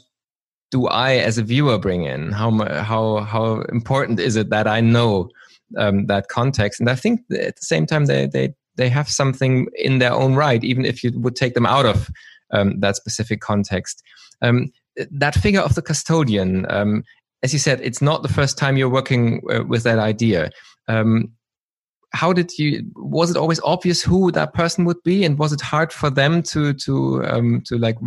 do 0.72 0.88
I, 0.88 1.17
as 1.17 1.38
a 1.38 1.44
viewer, 1.44 1.77
bring 1.77 2.06
in? 2.06 2.32
How 2.32 2.50
how 2.84 3.17
how 3.22 3.62
important 3.70 4.20
is 4.20 4.36
it 4.36 4.50
that 4.50 4.67
I 4.67 4.82
know 4.82 5.29
um, 5.77 6.08
that 6.08 6.29
context? 6.29 6.79
And 6.79 6.89
I 6.89 6.96
think 6.96 7.22
at 7.32 7.58
the 7.58 7.62
same 7.62 7.86
time, 7.86 8.06
they 8.06 8.25
they 8.25 8.56
they 8.75 8.89
have 8.89 9.08
something 9.08 9.67
in 9.75 10.00
their 10.00 10.13
own 10.13 10.34
right, 10.36 10.63
even 10.63 10.84
if 10.84 11.03
you 11.03 11.12
would 11.20 11.36
take 11.36 11.53
them 11.53 11.65
out 11.65 11.86
of 11.86 12.10
um, 12.51 12.79
that 12.79 12.96
specific 12.96 13.39
context. 13.39 14.01
Um, 14.41 14.72
that 15.12 15.36
figure 15.36 15.62
of 15.62 15.75
the 15.75 15.82
custodian 15.82 16.65
um, 16.72 17.03
as 17.44 17.53
you 17.53 17.60
said, 17.60 17.79
it's 17.82 18.01
not 18.01 18.24
the 18.24 18.29
first 18.29 18.58
time 18.58 18.77
you're 18.77 18.89
working 18.89 19.41
uh, 19.51 19.63
with 19.63 19.84
that 19.84 20.00
idea. 20.00 20.50
Um, 20.88 21.32
how 22.13 22.34
did 22.34 22.58
you? 22.58 22.89
Was 22.96 23.29
it 23.29 23.38
always 23.38 23.60
obvious 23.63 24.01
who 24.01 24.32
that 24.32 24.53
person 24.53 24.86
would 24.86 25.01
be, 25.03 25.24
and 25.24 25.38
was 25.38 25.53
it 25.53 25.62
hard 25.62 25.91
for 25.91 26.10
them 26.10 26.41
to 26.44 26.74
to 26.74 27.25
um, 27.25 27.62
to 27.65 27.77
like 27.77 27.98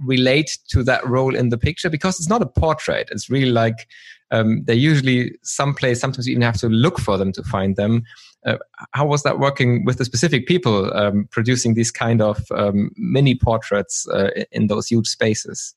relate 0.00 0.58
to 0.68 0.82
that 0.82 1.06
role 1.06 1.34
in 1.34 1.48
the 1.50 1.58
picture? 1.58 1.88
Because 1.88 2.18
it's 2.18 2.28
not 2.28 2.42
a 2.42 2.46
portrait; 2.46 3.08
it's 3.10 3.30
really 3.30 3.50
like 3.50 3.86
um, 4.30 4.64
they're 4.64 4.74
usually 4.74 5.36
someplace. 5.42 6.00
Sometimes 6.00 6.26
you 6.26 6.32
even 6.32 6.42
have 6.42 6.58
to 6.58 6.68
look 6.68 6.98
for 6.98 7.16
them 7.16 7.32
to 7.32 7.42
find 7.44 7.76
them. 7.76 8.02
Uh, 8.44 8.58
how 8.92 9.06
was 9.06 9.22
that 9.22 9.38
working 9.38 9.84
with 9.84 9.98
the 9.98 10.04
specific 10.04 10.46
people 10.46 10.92
um, 10.94 11.28
producing 11.30 11.74
these 11.74 11.90
kind 11.90 12.20
of 12.20 12.44
um, 12.52 12.90
mini 12.96 13.34
portraits 13.34 14.06
uh, 14.08 14.30
in 14.52 14.66
those 14.66 14.88
huge 14.88 15.06
spaces? 15.06 15.74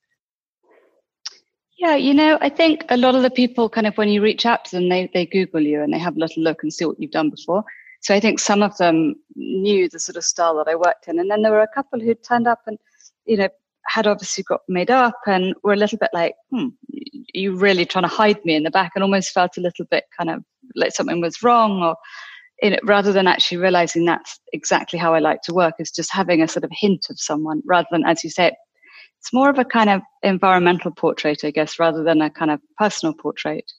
Yeah, 1.80 1.96
you 1.96 2.14
know, 2.14 2.38
I 2.42 2.50
think 2.50 2.84
a 2.90 2.98
lot 2.98 3.16
of 3.16 3.22
the 3.22 3.30
people 3.30 3.70
kind 3.70 3.88
of 3.88 3.98
when 3.98 4.10
you 4.10 4.22
reach 4.22 4.46
out 4.46 4.66
to 4.66 4.76
them, 4.76 4.90
they, 4.90 5.10
they 5.14 5.26
Google 5.26 5.62
you 5.62 5.82
and 5.82 5.94
they 5.94 5.98
have 5.98 6.18
a 6.18 6.20
little 6.20 6.44
look 6.44 6.62
and 6.62 6.74
see 6.74 6.84
what 6.84 7.00
you've 7.00 7.12
done 7.12 7.30
before. 7.30 7.64
So 8.02 8.14
I 8.14 8.20
think 8.20 8.42
some 8.42 8.62
of 8.62 8.76
them 8.78 9.16
knew 9.36 9.88
the 9.88 9.98
sort 9.98 10.18
of 10.18 10.26
style 10.26 10.58
that 10.58 10.70
I 10.70 10.76
worked 10.76 11.08
in. 11.08 11.20
And 11.20 11.32
then 11.32 11.42
there 11.42 11.54
were 11.54 11.62
a 11.62 11.74
couple 11.74 12.02
who 12.02 12.14
turned 12.16 12.48
up 12.48 12.60
and, 12.68 12.78
you 13.26 13.38
know, 13.38 13.48
had 13.88 14.08
obviously 14.08 14.44
got 14.44 14.60
made 14.68 14.92
up 14.92 15.16
and 15.26 15.56
were 15.64 15.72
a 15.72 15.78
little 15.78 15.98
bit 15.98 16.10
like, 16.14 16.36
hmm, 16.52 16.68
you 17.34 17.56
really 17.56 17.86
trying 17.86 18.04
to 18.04 18.10
hide 18.10 18.44
me 18.44 18.56
in 18.56 18.64
the 18.64 18.72
back 18.72 18.92
and 18.94 19.04
almost 19.04 19.32
felt 19.32 19.56
a 19.56 19.62
little 19.62 19.86
bit 19.90 20.04
kind 20.18 20.30
of 20.30 20.44
like 20.76 20.92
something 20.92 21.22
was 21.22 21.42
wrong 21.42 21.82
or 21.82 21.96
in 22.62 22.78
rather 22.84 23.14
than 23.14 23.26
actually 23.26 23.58
realizing 23.58 24.04
that's 24.04 24.38
exactly 24.52 25.00
how 25.00 25.14
I 25.14 25.20
like 25.20 25.44
to 25.44 25.54
work 25.54 25.76
is 25.80 25.92
just 25.92 26.12
having 26.12 26.42
a 26.42 26.48
sort 26.48 26.66
of 26.66 26.72
hint 26.74 27.08
of 27.10 27.18
someone 27.22 27.62
rather 27.66 27.88
than, 27.90 28.06
as 28.06 28.22
you 28.22 28.30
say, 28.30 28.52
it's 29.20 29.34
more 29.34 29.50
of 29.50 29.60
a 29.60 29.66
kind 29.66 29.90
of 29.90 30.02
environmental 30.24 30.92
portrait, 30.92 31.44
I 31.44 31.52
guess, 31.52 31.80
rather 31.80 32.04
than 32.04 32.22
a 32.22 32.30
kind 32.30 32.52
of 32.52 32.62
personal 32.78 33.14
portrait. 33.14 33.70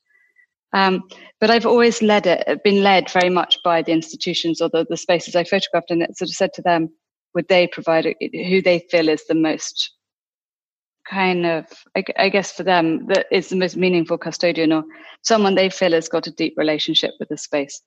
Um, 0.72 1.02
but 1.40 1.50
I've 1.50 1.66
always 1.66 2.02
led 2.02 2.26
it, 2.26 2.62
been 2.62 2.82
led 2.82 3.10
very 3.10 3.30
much 3.30 3.58
by 3.64 3.82
the 3.82 3.92
institutions 3.92 4.60
or 4.60 4.68
the, 4.68 4.86
the 4.88 4.96
spaces 4.96 5.34
I 5.34 5.44
photographed, 5.44 5.90
and 5.90 6.02
it 6.02 6.16
sort 6.16 6.28
of 6.28 6.34
said 6.34 6.52
to 6.54 6.62
them, 6.62 6.90
would 7.34 7.48
they 7.48 7.66
provide 7.66 8.04
who 8.20 8.62
they 8.62 8.86
feel 8.90 9.08
is 9.08 9.26
the 9.26 9.34
most 9.34 9.92
kind 11.08 11.46
of, 11.46 11.66
I, 11.96 12.04
I 12.18 12.28
guess 12.28 12.52
for 12.52 12.62
them, 12.62 13.06
that 13.06 13.26
is 13.32 13.48
the 13.48 13.56
most 13.56 13.76
meaningful 13.76 14.18
custodian 14.18 14.72
or 14.72 14.84
someone 15.22 15.54
they 15.54 15.70
feel 15.70 15.92
has 15.92 16.08
got 16.08 16.26
a 16.26 16.32
deep 16.32 16.54
relationship 16.56 17.12
with 17.18 17.30
the 17.30 17.36
space. 17.36 17.80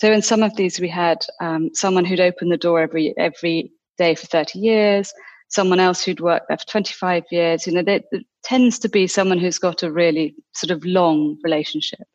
So 0.00 0.10
in 0.10 0.22
some 0.22 0.42
of 0.42 0.56
these, 0.56 0.80
we 0.80 0.88
had 0.88 1.18
um, 1.40 1.70
someone 1.74 2.04
who'd 2.04 2.20
opened 2.20 2.50
the 2.50 2.56
door 2.56 2.80
every 2.80 3.14
every 3.18 3.72
day 3.98 4.14
for 4.14 4.26
30 4.26 4.58
years, 4.58 5.12
someone 5.52 5.80
else 5.80 6.02
who'd 6.02 6.20
worked 6.20 6.46
there 6.48 6.56
for 6.56 6.66
25 6.66 7.24
years. 7.30 7.66
You 7.66 7.74
know, 7.74 7.82
there, 7.82 8.00
there 8.10 8.22
tends 8.42 8.78
to 8.80 8.88
be 8.88 9.06
someone 9.06 9.38
who's 9.38 9.58
got 9.58 9.82
a 9.82 9.92
really 9.92 10.34
sort 10.54 10.70
of 10.70 10.84
long 10.84 11.38
relationship. 11.44 12.06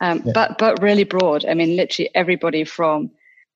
Um, 0.00 0.22
yeah. 0.24 0.32
But 0.34 0.58
but 0.58 0.82
really 0.82 1.04
broad. 1.04 1.44
I 1.46 1.54
mean, 1.54 1.76
literally 1.76 2.10
everybody 2.14 2.64
from 2.64 3.10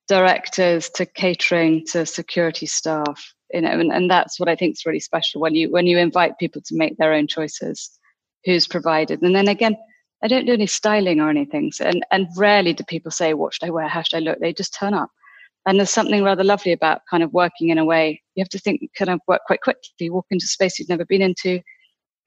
directors 0.08 0.88
to 0.90 1.06
catering 1.06 1.84
to 1.86 2.06
security 2.06 2.66
staff. 2.66 3.34
You 3.52 3.60
know, 3.60 3.70
and, 3.70 3.92
and 3.92 4.10
that's 4.10 4.40
what 4.40 4.48
I 4.48 4.56
think 4.56 4.76
is 4.76 4.86
really 4.86 5.00
special 5.00 5.40
when 5.40 5.54
you 5.54 5.70
when 5.70 5.86
you 5.86 5.98
invite 5.98 6.38
people 6.38 6.62
to 6.62 6.76
make 6.76 6.96
their 6.96 7.12
own 7.12 7.26
choices. 7.26 7.98
Who's 8.44 8.66
provided, 8.66 9.22
and 9.22 9.36
then 9.36 9.46
again, 9.46 9.76
I 10.20 10.26
don't 10.26 10.46
do 10.46 10.52
any 10.52 10.66
styling 10.66 11.20
or 11.20 11.30
anything. 11.30 11.70
So, 11.70 11.84
and 11.84 12.04
and 12.10 12.26
rarely 12.36 12.72
do 12.72 12.82
people 12.82 13.12
say, 13.12 13.34
"What 13.34 13.54
should 13.54 13.64
I 13.64 13.70
wear? 13.70 13.86
How 13.86 14.02
should 14.02 14.16
I 14.16 14.20
look?" 14.20 14.40
They 14.40 14.52
just 14.52 14.74
turn 14.74 14.94
up. 14.94 15.10
And 15.66 15.78
there's 15.78 15.90
something 15.90 16.24
rather 16.24 16.42
lovely 16.42 16.72
about 16.72 17.02
kind 17.08 17.22
of 17.22 17.32
working 17.32 17.68
in 17.68 17.78
a 17.78 17.84
way 17.84 18.20
you 18.34 18.42
have 18.42 18.48
to 18.50 18.58
think, 18.58 18.80
kind 18.96 19.10
of 19.10 19.20
work 19.28 19.42
quite 19.46 19.60
quickly, 19.60 20.10
walk 20.10 20.26
into 20.30 20.46
space 20.46 20.78
you've 20.78 20.88
never 20.88 21.04
been 21.04 21.22
into, 21.22 21.60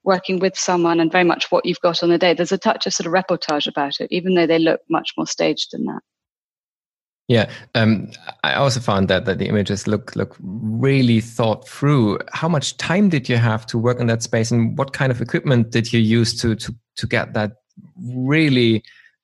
working 0.03 0.39
with 0.39 0.57
someone, 0.57 0.99
and 0.99 1.11
very 1.11 1.23
much 1.23 1.51
what 1.51 1.65
you've 1.65 1.81
got 1.81 2.01
on 2.01 2.09
the 2.09 2.17
day. 2.17 2.33
There's 2.33 2.51
a 2.51 2.57
touch 2.57 2.85
of 2.85 2.93
sort 2.93 3.07
of 3.07 3.13
reportage 3.13 3.67
about 3.67 3.99
it, 3.99 4.07
even 4.11 4.35
though 4.35 4.47
they 4.47 4.59
look 4.59 4.81
much 4.89 5.11
more 5.17 5.27
staged 5.27 5.69
than 5.73 5.85
that. 5.85 6.01
Yeah, 7.27 7.49
um, 7.73 8.11
I 8.43 8.53
also 8.53 8.79
found 8.79 9.07
that 9.07 9.25
that 9.25 9.39
the 9.39 9.47
images 9.47 9.87
look 9.87 10.15
look 10.15 10.35
really 10.39 11.21
thought 11.21 11.67
through. 11.67 12.19
How 12.33 12.47
much 12.47 12.77
time 12.77 13.09
did 13.09 13.27
you 13.27 13.37
have 13.37 13.65
to 13.67 13.79
work 13.79 13.99
in 13.99 14.05
that 14.07 14.21
space, 14.21 14.51
and 14.51 14.77
what 14.77 14.93
kind 14.93 15.11
of 15.11 15.21
equipment 15.21 15.71
did 15.71 15.91
you 15.91 15.99
use 15.99 16.39
to 16.41 16.55
to 16.55 16.75
to 16.97 17.07
get 17.07 17.33
that 17.33 17.53
really 17.97 18.83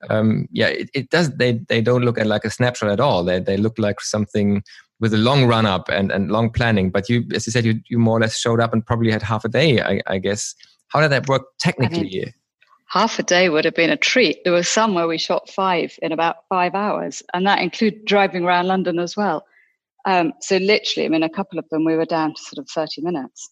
um, 0.09 0.47
yeah, 0.51 0.67
it, 0.67 0.89
it, 0.93 1.09
does. 1.09 1.35
They 1.35 1.53
they 1.67 1.81
don't 1.81 2.03
look 2.03 2.17
at 2.17 2.27
like 2.27 2.45
a 2.45 2.49
snapshot 2.49 2.89
at 2.89 2.99
all. 2.99 3.23
They 3.23 3.39
they 3.39 3.57
look 3.57 3.77
like 3.77 4.01
something 4.01 4.63
with 4.99 5.13
a 5.13 5.17
long 5.17 5.45
run 5.45 5.65
up 5.65 5.89
and, 5.89 6.11
and 6.11 6.31
long 6.31 6.51
planning. 6.51 6.89
But 6.91 7.09
you, 7.09 7.23
as 7.33 7.45
you 7.45 7.51
said, 7.51 7.65
you 7.65 7.79
you 7.89 7.99
more 7.99 8.17
or 8.17 8.21
less 8.21 8.37
showed 8.37 8.59
up 8.59 8.73
and 8.73 8.85
probably 8.85 9.11
had 9.11 9.21
half 9.21 9.45
a 9.45 9.49
day. 9.49 9.81
I, 9.81 10.01
I 10.07 10.17
guess. 10.17 10.55
How 10.87 10.99
did 10.99 11.11
that 11.11 11.29
work 11.29 11.43
technically? 11.57 12.21
I 12.21 12.25
mean, 12.25 12.33
half 12.87 13.17
a 13.17 13.23
day 13.23 13.47
would 13.47 13.63
have 13.63 13.75
been 13.75 13.89
a 13.89 13.97
treat. 13.97 14.43
There 14.43 14.51
was 14.51 14.67
some 14.67 14.93
where 14.93 15.07
we 15.07 15.17
shot 15.17 15.49
five 15.49 15.97
in 16.01 16.11
about 16.11 16.37
five 16.49 16.75
hours, 16.75 17.23
and 17.33 17.47
that 17.47 17.59
included 17.59 18.05
driving 18.05 18.43
around 18.43 18.67
London 18.67 18.99
as 18.99 19.15
well. 19.15 19.45
Um, 20.05 20.33
so 20.41 20.57
literally, 20.57 21.05
I 21.05 21.09
mean, 21.09 21.23
a 21.23 21.29
couple 21.29 21.59
of 21.59 21.69
them 21.69 21.85
we 21.85 21.95
were 21.95 22.05
down 22.05 22.33
to 22.33 22.41
sort 22.41 22.59
of 22.59 22.69
thirty 22.69 23.01
minutes. 23.01 23.49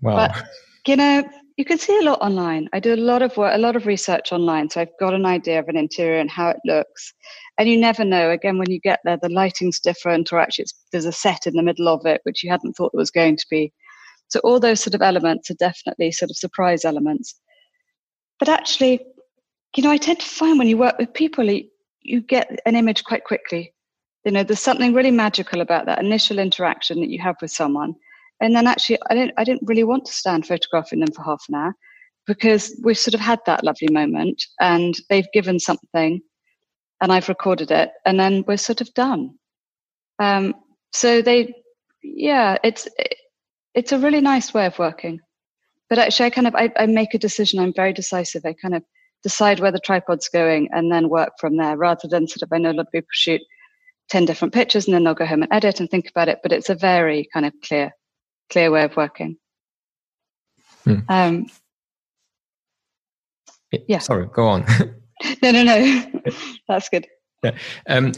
Wow. 0.00 0.16
But 0.16 0.44
you 0.86 0.96
know, 0.96 1.28
you 1.58 1.64
can 1.64 1.76
see 1.76 1.98
a 1.98 2.02
lot 2.02 2.20
online. 2.20 2.68
I 2.72 2.78
do 2.78 2.94
a 2.94 2.96
lot 2.96 3.20
of 3.20 3.36
work, 3.36 3.52
a 3.52 3.58
lot 3.58 3.74
of 3.74 3.84
research 3.84 4.30
online, 4.30 4.70
so 4.70 4.80
I've 4.80 4.96
got 5.00 5.12
an 5.12 5.26
idea 5.26 5.58
of 5.58 5.66
an 5.66 5.76
interior 5.76 6.20
and 6.20 6.30
how 6.30 6.50
it 6.50 6.58
looks. 6.64 7.12
And 7.58 7.68
you 7.68 7.76
never 7.76 8.04
know. 8.04 8.30
Again, 8.30 8.58
when 8.58 8.70
you 8.70 8.78
get 8.78 9.00
there, 9.04 9.18
the 9.20 9.28
lighting's 9.28 9.80
different, 9.80 10.32
or 10.32 10.38
actually, 10.38 10.66
there's 10.92 11.04
a 11.04 11.10
set 11.10 11.48
in 11.48 11.54
the 11.54 11.64
middle 11.64 11.88
of 11.88 12.06
it 12.06 12.20
which 12.22 12.44
you 12.44 12.50
hadn't 12.50 12.74
thought 12.74 12.92
there 12.92 13.00
was 13.00 13.10
going 13.10 13.36
to 13.36 13.46
be. 13.50 13.72
So 14.28 14.38
all 14.44 14.60
those 14.60 14.80
sort 14.80 14.94
of 14.94 15.02
elements 15.02 15.50
are 15.50 15.54
definitely 15.54 16.12
sort 16.12 16.30
of 16.30 16.36
surprise 16.36 16.84
elements. 16.84 17.34
But 18.38 18.48
actually, 18.48 19.04
you 19.76 19.82
know, 19.82 19.90
I 19.90 19.96
tend 19.96 20.20
to 20.20 20.26
find 20.26 20.60
when 20.60 20.68
you 20.68 20.78
work 20.78 20.96
with 20.96 21.12
people, 21.12 21.44
you 22.02 22.20
get 22.20 22.60
an 22.66 22.76
image 22.76 23.02
quite 23.02 23.24
quickly. 23.24 23.74
You 24.24 24.30
know, 24.30 24.44
there's 24.44 24.60
something 24.60 24.94
really 24.94 25.10
magical 25.10 25.60
about 25.60 25.86
that 25.86 25.98
initial 25.98 26.38
interaction 26.38 27.00
that 27.00 27.10
you 27.10 27.20
have 27.20 27.34
with 27.42 27.50
someone 27.50 27.96
and 28.40 28.54
then 28.54 28.66
actually, 28.66 28.98
I 29.10 29.14
didn't, 29.14 29.34
I 29.36 29.44
didn't 29.44 29.66
really 29.66 29.84
want 29.84 30.04
to 30.06 30.12
stand 30.12 30.46
photographing 30.46 31.00
them 31.00 31.12
for 31.12 31.22
half 31.24 31.44
an 31.48 31.56
hour 31.56 31.74
because 32.26 32.78
we've 32.84 32.98
sort 32.98 33.14
of 33.14 33.20
had 33.20 33.40
that 33.46 33.64
lovely 33.64 33.88
moment 33.90 34.44
and 34.60 34.94
they've 35.08 35.32
given 35.32 35.58
something 35.58 36.20
and 37.00 37.12
I've 37.12 37.28
recorded 37.28 37.70
it 37.70 37.90
and 38.04 38.20
then 38.20 38.44
we're 38.46 38.58
sort 38.58 38.80
of 38.80 38.92
done. 38.94 39.38
Um, 40.18 40.54
so 40.92 41.22
they, 41.22 41.54
yeah, 42.02 42.58
it's, 42.62 42.86
it's 43.74 43.92
a 43.92 43.98
really 43.98 44.20
nice 44.20 44.54
way 44.54 44.66
of 44.66 44.78
working. 44.78 45.20
But 45.88 45.98
actually, 45.98 46.26
I 46.26 46.30
kind 46.30 46.46
of, 46.46 46.54
I, 46.54 46.70
I 46.76 46.86
make 46.86 47.14
a 47.14 47.18
decision. 47.18 47.60
I'm 47.60 47.72
very 47.74 47.94
decisive. 47.94 48.44
I 48.44 48.52
kind 48.52 48.74
of 48.74 48.82
decide 49.22 49.58
where 49.58 49.72
the 49.72 49.80
tripod's 49.80 50.28
going 50.28 50.68
and 50.70 50.92
then 50.92 51.08
work 51.08 51.32
from 51.40 51.56
there 51.56 51.76
rather 51.76 52.06
than 52.08 52.28
sort 52.28 52.42
of, 52.42 52.52
I 52.52 52.58
know 52.58 52.70
a 52.70 52.74
lot 52.74 52.86
of 52.86 52.92
people 52.92 53.08
shoot 53.12 53.40
10 54.10 54.26
different 54.26 54.54
pictures 54.54 54.86
and 54.86 54.94
then 54.94 55.04
they'll 55.04 55.14
go 55.14 55.26
home 55.26 55.42
and 55.42 55.52
edit 55.52 55.80
and 55.80 55.90
think 55.90 56.08
about 56.10 56.28
it. 56.28 56.40
But 56.42 56.52
it's 56.52 56.68
a 56.68 56.74
very 56.74 57.26
kind 57.32 57.46
of 57.46 57.54
clear 57.64 57.92
clear 58.50 58.70
way 58.70 58.84
of 58.84 58.96
working. 58.96 59.36
Hmm. 60.84 61.00
Um, 61.08 61.46
yeah. 63.86 63.98
Sorry, 63.98 64.26
go 64.32 64.46
on. 64.46 64.64
no, 65.42 65.50
no, 65.50 65.62
no. 65.62 66.02
That's 66.68 66.88
good. 66.88 67.06
Yeah. 67.42 67.52
Um, 67.88 68.12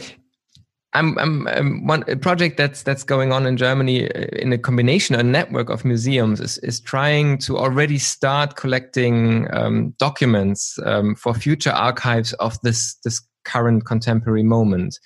I'm, 0.93 1.17
I'm, 1.19 1.47
I'm, 1.47 1.57
um, 1.57 1.87
one 1.87 2.03
project 2.19 2.57
that's 2.57 2.83
that's 2.83 3.03
going 3.03 3.31
on 3.31 3.45
in 3.45 3.55
Germany 3.55 4.11
uh, 4.11 4.25
in 4.33 4.51
a 4.51 4.57
combination, 4.57 5.15
a 5.15 5.23
network 5.23 5.69
of 5.69 5.85
museums 5.85 6.41
is 6.41 6.57
is 6.59 6.81
trying 6.81 7.37
to 7.39 7.57
already 7.57 7.97
start 7.97 8.57
collecting 8.57 9.47
um, 9.53 9.95
documents 9.99 10.77
um, 10.85 11.15
for 11.15 11.33
future 11.33 11.71
archives 11.71 12.33
of 12.33 12.59
this 12.61 12.95
this 13.05 13.21
current 13.45 13.85
contemporary 13.85 14.43
moment. 14.43 14.99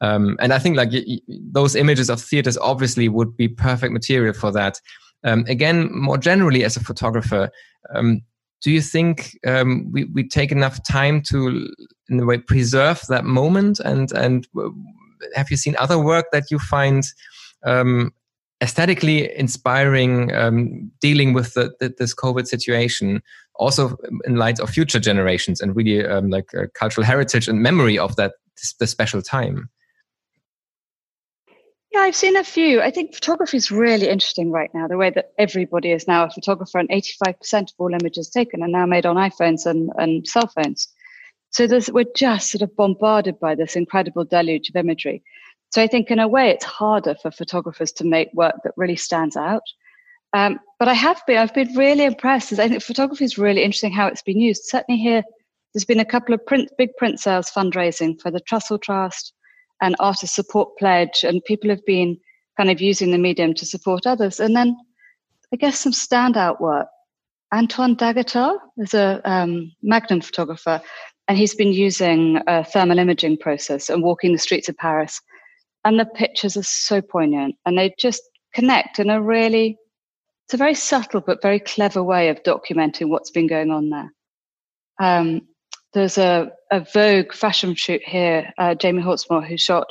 Um, 0.00 0.36
and 0.40 0.52
I 0.52 0.58
think 0.58 0.76
like 0.76 0.90
those 1.28 1.76
images 1.76 2.08
of 2.08 2.20
theaters 2.22 2.56
obviously 2.58 3.08
would 3.08 3.36
be 3.36 3.48
perfect 3.48 3.92
material 3.92 4.32
for 4.32 4.50
that. 4.52 4.80
Um, 5.24 5.44
again, 5.48 5.90
more 5.92 6.16
generally 6.16 6.64
as 6.64 6.76
a 6.76 6.80
photographer, 6.80 7.50
um, 7.94 8.22
do 8.62 8.70
you 8.70 8.80
think 8.80 9.38
um, 9.46 9.90
we, 9.92 10.04
we 10.04 10.26
take 10.26 10.52
enough 10.52 10.82
time 10.84 11.22
to, 11.22 11.68
in 12.08 12.20
a 12.20 12.24
way, 12.24 12.38
preserve 12.38 13.02
that 13.08 13.24
moment? 13.24 13.80
And 13.80 14.12
and 14.12 14.46
have 15.34 15.50
you 15.50 15.56
seen 15.56 15.76
other 15.78 15.98
work 15.98 16.26
that 16.32 16.50
you 16.50 16.58
find 16.58 17.04
um, 17.64 18.12
aesthetically 18.62 19.34
inspiring, 19.36 20.34
um, 20.34 20.90
dealing 21.00 21.32
with 21.32 21.54
the, 21.54 21.72
the, 21.80 21.94
this 21.98 22.14
COVID 22.14 22.46
situation, 22.46 23.22
also 23.54 23.96
in 24.24 24.36
light 24.36 24.60
of 24.60 24.70
future 24.70 25.00
generations 25.00 25.60
and 25.60 25.74
really 25.76 26.02
like 26.28 26.54
uh, 26.54 26.64
cultural 26.74 27.06
heritage 27.06 27.48
and 27.48 27.62
memory 27.62 27.98
of 27.98 28.16
that 28.16 28.32
the 28.78 28.86
special 28.86 29.22
time? 29.22 29.68
Yeah, 31.92 32.00
I've 32.00 32.14
seen 32.14 32.36
a 32.36 32.44
few. 32.44 32.80
I 32.80 32.92
think 32.92 33.14
photography 33.14 33.56
is 33.56 33.72
really 33.72 34.08
interesting 34.08 34.52
right 34.52 34.72
now. 34.72 34.86
The 34.86 34.96
way 34.96 35.10
that 35.10 35.32
everybody 35.38 35.90
is 35.90 36.06
now 36.06 36.24
a 36.24 36.30
photographer, 36.30 36.78
and 36.78 36.88
85% 36.88 37.62
of 37.62 37.74
all 37.78 37.92
images 37.92 38.30
taken 38.30 38.62
are 38.62 38.68
now 38.68 38.86
made 38.86 39.06
on 39.06 39.16
iPhones 39.16 39.66
and, 39.66 39.90
and 39.98 40.26
cell 40.26 40.46
phones. 40.46 40.88
So 41.50 41.66
we're 41.92 42.04
just 42.14 42.52
sort 42.52 42.62
of 42.62 42.76
bombarded 42.76 43.40
by 43.40 43.56
this 43.56 43.74
incredible 43.74 44.24
deluge 44.24 44.68
of 44.68 44.76
imagery. 44.76 45.24
So 45.70 45.82
I 45.82 45.88
think, 45.88 46.12
in 46.12 46.20
a 46.20 46.28
way, 46.28 46.50
it's 46.50 46.64
harder 46.64 47.16
for 47.16 47.32
photographers 47.32 47.90
to 47.92 48.04
make 48.04 48.32
work 48.34 48.54
that 48.62 48.74
really 48.76 48.96
stands 48.96 49.36
out. 49.36 49.62
Um, 50.32 50.60
but 50.78 50.86
I 50.86 50.94
have 50.94 51.20
been, 51.26 51.38
I've 51.38 51.54
been 51.54 51.74
really 51.74 52.04
impressed. 52.04 52.52
I 52.52 52.68
think 52.68 52.82
photography 52.84 53.24
is 53.24 53.36
really 53.36 53.64
interesting 53.64 53.92
how 53.92 54.06
it's 54.06 54.22
been 54.22 54.38
used. 54.38 54.64
Certainly 54.64 55.00
here, 55.00 55.24
there's 55.74 55.84
been 55.84 55.98
a 55.98 56.04
couple 56.04 56.34
of 56.34 56.46
print, 56.46 56.70
big 56.78 56.90
print 56.98 57.18
sales 57.18 57.50
fundraising 57.50 58.20
for 58.20 58.30
the 58.30 58.40
Trussell 58.40 58.80
Trust, 58.80 59.32
and 59.80 59.96
artist 59.98 60.34
support 60.34 60.76
pledge, 60.78 61.24
and 61.24 61.44
people 61.44 61.70
have 61.70 61.84
been 61.86 62.18
kind 62.56 62.70
of 62.70 62.80
using 62.80 63.10
the 63.10 63.18
medium 63.18 63.54
to 63.54 63.66
support 63.66 64.06
others. 64.06 64.40
And 64.40 64.54
then 64.54 64.76
I 65.52 65.56
guess 65.56 65.80
some 65.80 65.92
standout 65.92 66.60
work. 66.60 66.86
Antoine 67.52 67.94
d'Agata 67.94 68.56
is 68.78 68.94
a 68.94 69.20
um, 69.28 69.72
Magnum 69.82 70.20
photographer, 70.20 70.80
and 71.26 71.36
he's 71.36 71.54
been 71.54 71.72
using 71.72 72.40
a 72.46 72.64
thermal 72.64 72.98
imaging 72.98 73.38
process 73.38 73.88
and 73.88 74.02
walking 74.02 74.32
the 74.32 74.38
streets 74.38 74.68
of 74.68 74.76
Paris. 74.76 75.20
And 75.84 75.98
the 75.98 76.04
pictures 76.04 76.56
are 76.56 76.62
so 76.62 77.00
poignant, 77.00 77.56
and 77.64 77.76
they 77.76 77.94
just 77.98 78.22
connect 78.54 78.98
in 78.98 79.10
a 79.10 79.22
really 79.22 79.78
it's 80.50 80.54
a 80.54 80.56
very 80.56 80.74
subtle 80.74 81.20
but 81.20 81.40
very 81.40 81.60
clever 81.60 82.02
way 82.02 82.28
of 82.28 82.42
documenting 82.42 83.08
what's 83.08 83.30
been 83.30 83.46
going 83.46 83.70
on 83.70 83.88
there. 83.88 84.12
Um, 84.98 85.42
there's 85.92 86.18
a, 86.18 86.50
a 86.70 86.80
Vogue 86.92 87.32
fashion 87.32 87.74
shoot 87.74 88.02
here, 88.04 88.52
uh, 88.58 88.74
Jamie 88.74 89.02
Hawkesworth, 89.02 89.46
who 89.46 89.56
shot 89.56 89.86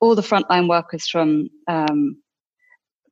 all 0.00 0.14
the 0.14 0.22
frontline 0.22 0.68
workers 0.68 1.08
from 1.08 1.48
um, 1.68 2.16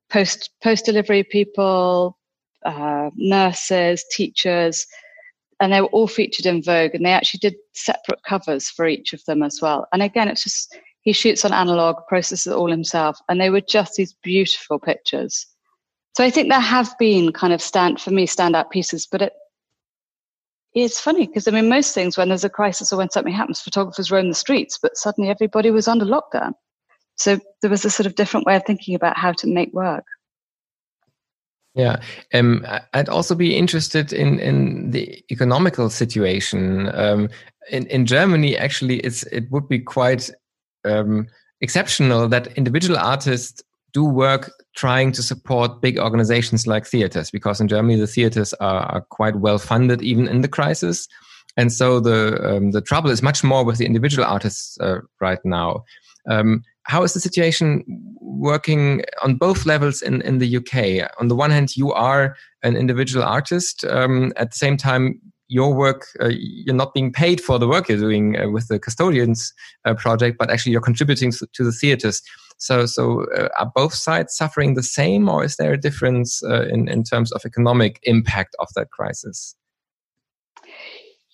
post 0.09 0.49
post 0.63 0.85
delivery 0.85 1.23
people, 1.23 2.17
uh, 2.65 3.09
nurses, 3.15 4.03
teachers, 4.11 4.85
and 5.59 5.73
they 5.73 5.81
were 5.81 5.87
all 5.87 6.07
featured 6.07 6.45
in 6.45 6.63
Vogue. 6.63 6.95
And 6.95 7.05
they 7.05 7.11
actually 7.11 7.39
did 7.39 7.55
separate 7.73 8.23
covers 8.23 8.69
for 8.69 8.87
each 8.87 9.13
of 9.13 9.23
them 9.25 9.43
as 9.43 9.59
well. 9.61 9.87
And 9.91 10.01
again, 10.01 10.27
it's 10.27 10.43
just 10.43 10.75
he 11.01 11.13
shoots 11.13 11.45
on 11.45 11.53
analog, 11.53 11.97
processes 12.07 12.47
it 12.47 12.55
all 12.55 12.71
himself, 12.71 13.17
and 13.29 13.39
they 13.39 13.49
were 13.49 13.61
just 13.61 13.95
these 13.95 14.15
beautiful 14.23 14.79
pictures. 14.79 15.45
So 16.15 16.23
I 16.23 16.29
think 16.29 16.49
there 16.49 16.59
have 16.59 16.93
been 16.97 17.31
kind 17.31 17.53
of 17.53 17.61
stand 17.61 18.01
for 18.01 18.11
me 18.11 18.27
standout 18.27 18.71
pieces, 18.71 19.07
but 19.09 19.21
it 19.21 19.33
it's 20.73 20.99
funny 20.99 21.27
because 21.27 21.47
I 21.47 21.51
mean 21.51 21.69
most 21.69 21.93
things 21.93 22.17
when 22.17 22.29
there's 22.29 22.43
a 22.43 22.49
crisis 22.49 22.93
or 22.93 22.97
when 22.97 23.09
something 23.09 23.33
happens, 23.33 23.61
photographers 23.61 24.11
roam 24.11 24.29
the 24.29 24.35
streets, 24.35 24.77
but 24.81 24.97
suddenly 24.97 25.29
everybody 25.29 25.71
was 25.71 25.87
under 25.87 26.05
lockdown. 26.05 26.53
So 27.15 27.39
there 27.61 27.69
was 27.69 27.83
a 27.83 27.89
sort 27.89 28.07
of 28.07 28.15
different 28.15 28.45
way 28.45 28.55
of 28.55 28.63
thinking 28.65 28.95
about 28.95 29.17
how 29.17 29.33
to 29.33 29.47
make 29.47 29.73
work. 29.73 30.05
Yeah, 31.75 32.01
um, 32.33 32.65
I'd 32.93 33.09
also 33.09 33.35
be 33.35 33.55
interested 33.55 34.11
in 34.11 34.39
in 34.39 34.91
the 34.91 35.23
economical 35.31 35.89
situation. 35.89 36.89
Um, 36.95 37.29
in 37.71 37.85
in 37.87 38.05
Germany, 38.05 38.57
actually, 38.57 38.99
it's 38.99 39.23
it 39.23 39.49
would 39.51 39.67
be 39.67 39.79
quite 39.79 40.31
um, 40.85 41.27
exceptional 41.61 42.27
that 42.29 42.47
individual 42.57 42.97
artists 42.97 43.61
do 43.93 44.03
work 44.05 44.51
trying 44.75 45.11
to 45.13 45.23
support 45.23 45.81
big 45.81 45.97
organizations 45.97 46.67
like 46.67 46.85
theaters, 46.85 47.31
because 47.31 47.59
in 47.59 47.67
Germany 47.67 47.99
the 47.99 48.07
theaters 48.07 48.53
are, 48.55 48.81
are 48.83 49.01
quite 49.09 49.37
well 49.37 49.59
funded 49.59 50.01
even 50.01 50.27
in 50.27 50.41
the 50.41 50.47
crisis, 50.47 51.07
and 51.57 51.71
so 51.71 51.99
the 51.99 52.39
um, 52.43 52.71
the 52.71 52.81
trouble 52.81 53.09
is 53.09 53.21
much 53.21 53.43
more 53.43 53.65
with 53.65 53.77
the 53.77 53.85
individual 53.85 54.25
artists 54.25 54.77
uh, 54.79 54.99
right 55.19 55.39
now. 55.43 55.83
Um, 56.29 56.63
how 56.83 57.03
is 57.03 57.13
the 57.13 57.19
situation 57.19 57.83
working 58.19 59.03
on 59.23 59.35
both 59.35 59.65
levels 59.65 60.01
in, 60.01 60.21
in 60.23 60.39
the 60.39 60.57
UK? 60.57 61.07
On 61.19 61.27
the 61.27 61.35
one 61.35 61.51
hand, 61.51 61.77
you 61.77 61.91
are 61.91 62.35
an 62.63 62.75
individual 62.75 63.23
artist. 63.23 63.85
Um, 63.85 64.33
at 64.37 64.51
the 64.51 64.57
same 64.57 64.75
time, 64.75 65.21
your 65.49 65.73
work, 65.73 66.05
uh, 66.19 66.29
you're 66.29 66.75
not 66.75 66.93
being 66.93 67.11
paid 67.11 67.41
for 67.41 67.59
the 67.59 67.67
work 67.67 67.89
you're 67.89 67.97
doing 67.97 68.39
uh, 68.39 68.49
with 68.49 68.67
the 68.69 68.79
custodians 68.79 69.53
uh, 69.85 69.93
project, 69.93 70.37
but 70.39 70.49
actually 70.49 70.71
you're 70.71 70.81
contributing 70.81 71.31
to 71.31 71.63
the 71.63 71.71
theaters. 71.71 72.21
So, 72.59 72.85
so 72.85 73.25
uh, 73.31 73.47
are 73.57 73.71
both 73.73 73.93
sides 73.93 74.35
suffering 74.35 74.73
the 74.75 74.83
same, 74.83 75.29
or 75.29 75.43
is 75.43 75.55
there 75.55 75.73
a 75.73 75.79
difference 75.79 76.43
uh, 76.43 76.67
in 76.67 76.87
in 76.89 77.03
terms 77.03 77.31
of 77.31 77.41
economic 77.45 77.99
impact 78.03 78.55
of 78.59 78.67
that 78.75 78.91
crisis? 78.91 79.55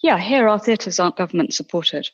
Yeah, 0.04 0.20
here 0.20 0.48
our 0.48 0.60
theatres 0.60 1.00
aren't 1.00 1.18
government 1.18 1.54
supported 1.54 2.10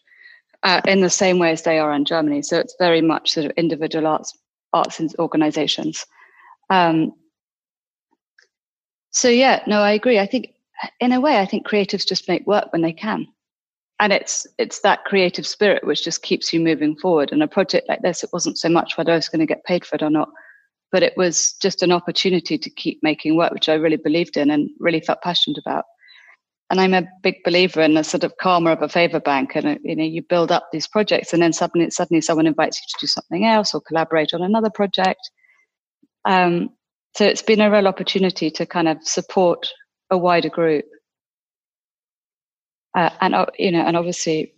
uh, 0.64 0.82
in 0.88 1.02
the 1.02 1.10
same 1.10 1.40
way 1.40 1.52
as 1.52 1.64
they 1.64 1.78
are 1.78 1.94
in 1.94 2.06
Germany. 2.06 2.42
So 2.42 2.58
it's 2.58 2.76
very 2.80 3.02
much 3.02 3.32
sort 3.32 3.46
of 3.46 3.52
individual 3.58 4.08
arts 4.08 4.38
arts 4.74 5.02
organizations. 5.20 6.06
Um, 6.70 7.14
so 9.10 9.28
yeah, 9.28 9.62
no, 9.68 9.82
I 9.82 9.92
agree. 9.92 10.20
I 10.20 10.26
think 10.26 10.54
in 11.02 11.12
a 11.12 11.20
way, 11.20 11.38
I 11.38 11.46
think 11.46 11.68
creatives 11.68 12.08
just 12.08 12.30
make 12.30 12.48
work 12.48 12.72
when 12.72 12.82
they 12.82 12.94
can, 12.94 13.28
and 14.02 14.12
it's 14.12 14.46
it's 14.58 14.82
that 14.82 15.06
creative 15.06 15.48
spirit 15.48 15.88
which 15.88 16.04
just 16.04 16.24
keeps 16.24 16.52
you 16.52 16.60
moving 16.60 16.98
forward. 16.98 17.32
And 17.32 17.42
a 17.42 17.48
project 17.48 17.88
like 17.88 18.02
this, 18.02 18.24
it 18.24 18.32
wasn't 18.34 18.58
so 18.58 18.68
much 18.68 18.98
whether 18.98 19.14
I 19.14 19.16
was 19.16 19.30
going 19.30 19.40
to 19.40 19.46
get 19.46 19.64
paid 19.64 19.86
for 19.86 19.96
it 19.96 20.04
or 20.04 20.10
not, 20.10 20.28
but 20.92 21.04
it 21.04 21.14
was 21.16 21.54
just 21.62 21.82
an 21.82 21.94
opportunity 21.94 22.58
to 22.58 22.70
keep 22.70 23.00
making 23.02 23.38
work, 23.38 23.54
which 23.54 23.70
I 23.70 23.76
really 23.76 23.98
believed 23.98 24.36
in 24.36 24.52
and 24.52 24.70
really 24.80 25.00
felt 25.00 25.22
passionate 25.22 25.58
about 25.58 25.86
and 26.72 26.80
I'm 26.80 26.94
a 26.94 27.04
big 27.22 27.44
believer 27.44 27.82
in 27.82 27.96
the 27.96 28.04
sort 28.04 28.24
of 28.24 28.38
karma 28.38 28.72
of 28.72 28.82
a 28.82 28.88
favor 28.88 29.20
bank. 29.20 29.56
And 29.56 29.78
you 29.84 29.94
know, 29.94 30.06
you 30.06 30.24
build 30.24 30.54
up 30.54 30.70
these 30.72 30.88
projects, 30.88 31.34
and 31.34 31.44
then 31.44 31.52
suddenly, 31.52 31.90
suddenly 31.90 32.22
someone 32.22 32.48
invites 32.48 32.80
you 32.80 32.86
to 32.88 33.06
do 33.06 33.08
something 33.08 33.46
else 33.46 33.74
or 33.74 33.82
collaborate 33.82 34.34
on 34.34 34.42
another 34.42 34.70
project. 34.70 35.20
Um, 36.24 36.70
so 37.14 37.26
it's 37.26 37.42
been 37.42 37.60
a 37.60 37.70
real 37.70 37.88
opportunity 37.88 38.50
to 38.52 38.66
kind 38.66 38.88
of 38.88 39.04
support 39.04 39.68
a 40.12 40.18
wider 40.18 40.48
group, 40.48 40.86
uh, 42.96 43.10
and 43.22 43.36
uh, 43.36 43.46
you 43.58 43.72
know, 43.72 43.82
and 43.82 43.98
obviously 43.98 44.54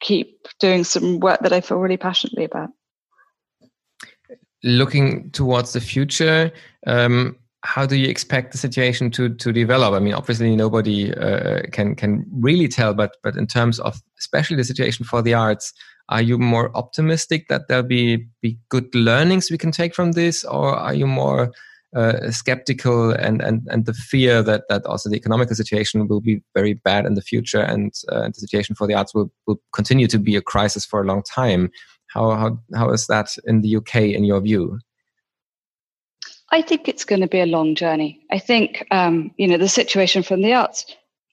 keep 0.00 0.46
doing 0.60 0.84
some 0.84 1.20
work 1.20 1.40
that 1.40 1.52
I 1.52 1.60
feel 1.60 1.78
really 1.78 1.96
passionately 1.96 2.44
about. 2.44 2.70
Looking 4.64 5.30
towards 5.30 5.72
the 5.72 5.80
future, 5.80 6.52
um, 6.86 7.36
how 7.64 7.86
do 7.86 7.96
you 7.96 8.08
expect 8.08 8.52
the 8.52 8.58
situation 8.58 9.10
to 9.12 9.34
to 9.34 9.52
develop? 9.52 9.94
I 9.94 10.00
mean, 10.00 10.14
obviously 10.14 10.54
nobody 10.56 11.12
uh, 11.14 11.62
can 11.72 11.94
can 11.94 12.24
really 12.32 12.68
tell, 12.68 12.94
but 12.94 13.16
but 13.22 13.36
in 13.36 13.46
terms 13.46 13.78
of 13.80 14.00
especially 14.18 14.56
the 14.56 14.64
situation 14.64 15.04
for 15.04 15.22
the 15.22 15.34
arts, 15.34 15.72
are 16.08 16.22
you 16.22 16.38
more 16.38 16.76
optimistic 16.76 17.48
that 17.48 17.68
there'll 17.68 17.84
be 17.84 18.26
be 18.40 18.58
good 18.68 18.92
learnings 18.94 19.50
we 19.50 19.58
can 19.58 19.72
take 19.72 19.94
from 19.94 20.12
this, 20.12 20.44
or 20.44 20.74
are 20.74 20.94
you 20.94 21.06
more 21.06 21.52
uh, 21.94 22.30
skeptical 22.30 23.10
and 23.10 23.42
and 23.42 23.66
and 23.70 23.84
the 23.84 23.92
fear 23.92 24.42
that 24.42 24.64
that 24.68 24.84
also 24.86 25.10
the 25.10 25.16
economical 25.16 25.54
situation 25.54 26.08
will 26.08 26.20
be 26.20 26.42
very 26.54 26.72
bad 26.72 27.04
in 27.04 27.14
the 27.14 27.22
future 27.22 27.60
and, 27.60 27.92
uh, 28.10 28.28
the 28.28 28.34
situation 28.34 28.74
for 28.74 28.86
the 28.86 28.94
arts 28.94 29.14
will 29.14 29.30
will 29.46 29.60
continue 29.72 30.06
to 30.06 30.18
be 30.18 30.36
a 30.36 30.42
crisis 30.42 30.86
for 30.86 31.02
a 31.02 31.06
long 31.06 31.22
time? 31.22 31.70
How 32.08 32.30
how 32.30 32.58
how 32.74 32.90
is 32.90 33.06
that 33.08 33.36
in 33.44 33.60
the 33.60 33.76
UK 33.76 33.96
in 33.96 34.24
your 34.24 34.40
view? 34.40 34.78
I 36.50 36.60
think 36.60 36.86
it's 36.86 37.04
going 37.04 37.22
to 37.22 37.28
be 37.28 37.40
a 37.40 37.46
long 37.46 37.74
journey. 37.74 38.20
I 38.30 38.38
think, 38.38 38.86
um, 38.90 39.32
you 39.38 39.48
know, 39.48 39.56
the 39.56 39.68
situation 39.68 40.22
from 40.22 40.42
the 40.42 40.52
arts 40.52 40.84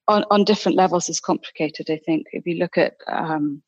on, 0.08 0.24
on 0.32 0.46
different 0.46 0.78
levels 0.78 1.10
is 1.10 1.20
complicated. 1.20 1.90
I 1.90 2.00
think 2.06 2.28
if 2.32 2.46
you 2.48 2.56
look 2.56 2.78
at 2.78 2.94
um, 3.08 3.62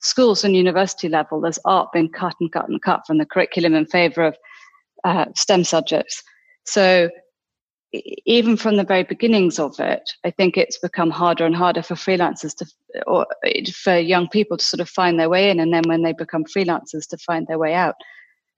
schools 0.00 0.44
and 0.44 0.54
university 0.54 1.08
level, 1.08 1.40
there's 1.40 1.58
art 1.64 1.92
being 1.92 2.10
cut 2.10 2.34
and 2.40 2.52
cut 2.52 2.68
and 2.68 2.80
cut 2.82 3.06
from 3.06 3.16
the 3.16 3.24
curriculum 3.24 3.74
in 3.74 3.86
favor 3.86 4.22
of 4.22 4.36
uh, 5.04 5.26
STEM 5.34 5.64
subjects. 5.64 6.22
So 6.68 7.08
even 8.26 8.58
from 8.58 8.76
the 8.76 8.84
very 8.84 9.02
beginnings 9.02 9.58
of 9.58 9.80
it, 9.80 10.02
I 10.22 10.30
think 10.30 10.56
it's 10.56 10.78
become 10.78 11.10
harder 11.10 11.46
and 11.46 11.56
harder 11.56 11.82
for 11.82 11.94
freelancers 11.94 12.54
to, 12.56 12.66
or 13.06 13.26
for 13.72 13.96
young 13.96 14.28
people 14.28 14.58
to 14.58 14.64
sort 14.64 14.80
of 14.80 14.90
find 14.90 15.18
their 15.18 15.30
way 15.30 15.50
in, 15.50 15.60
and 15.60 15.72
then 15.72 15.84
when 15.86 16.02
they 16.02 16.12
become 16.12 16.44
freelancers 16.44 17.08
to 17.08 17.16
find 17.18 17.46
their 17.46 17.58
way 17.58 17.72
out. 17.72 17.94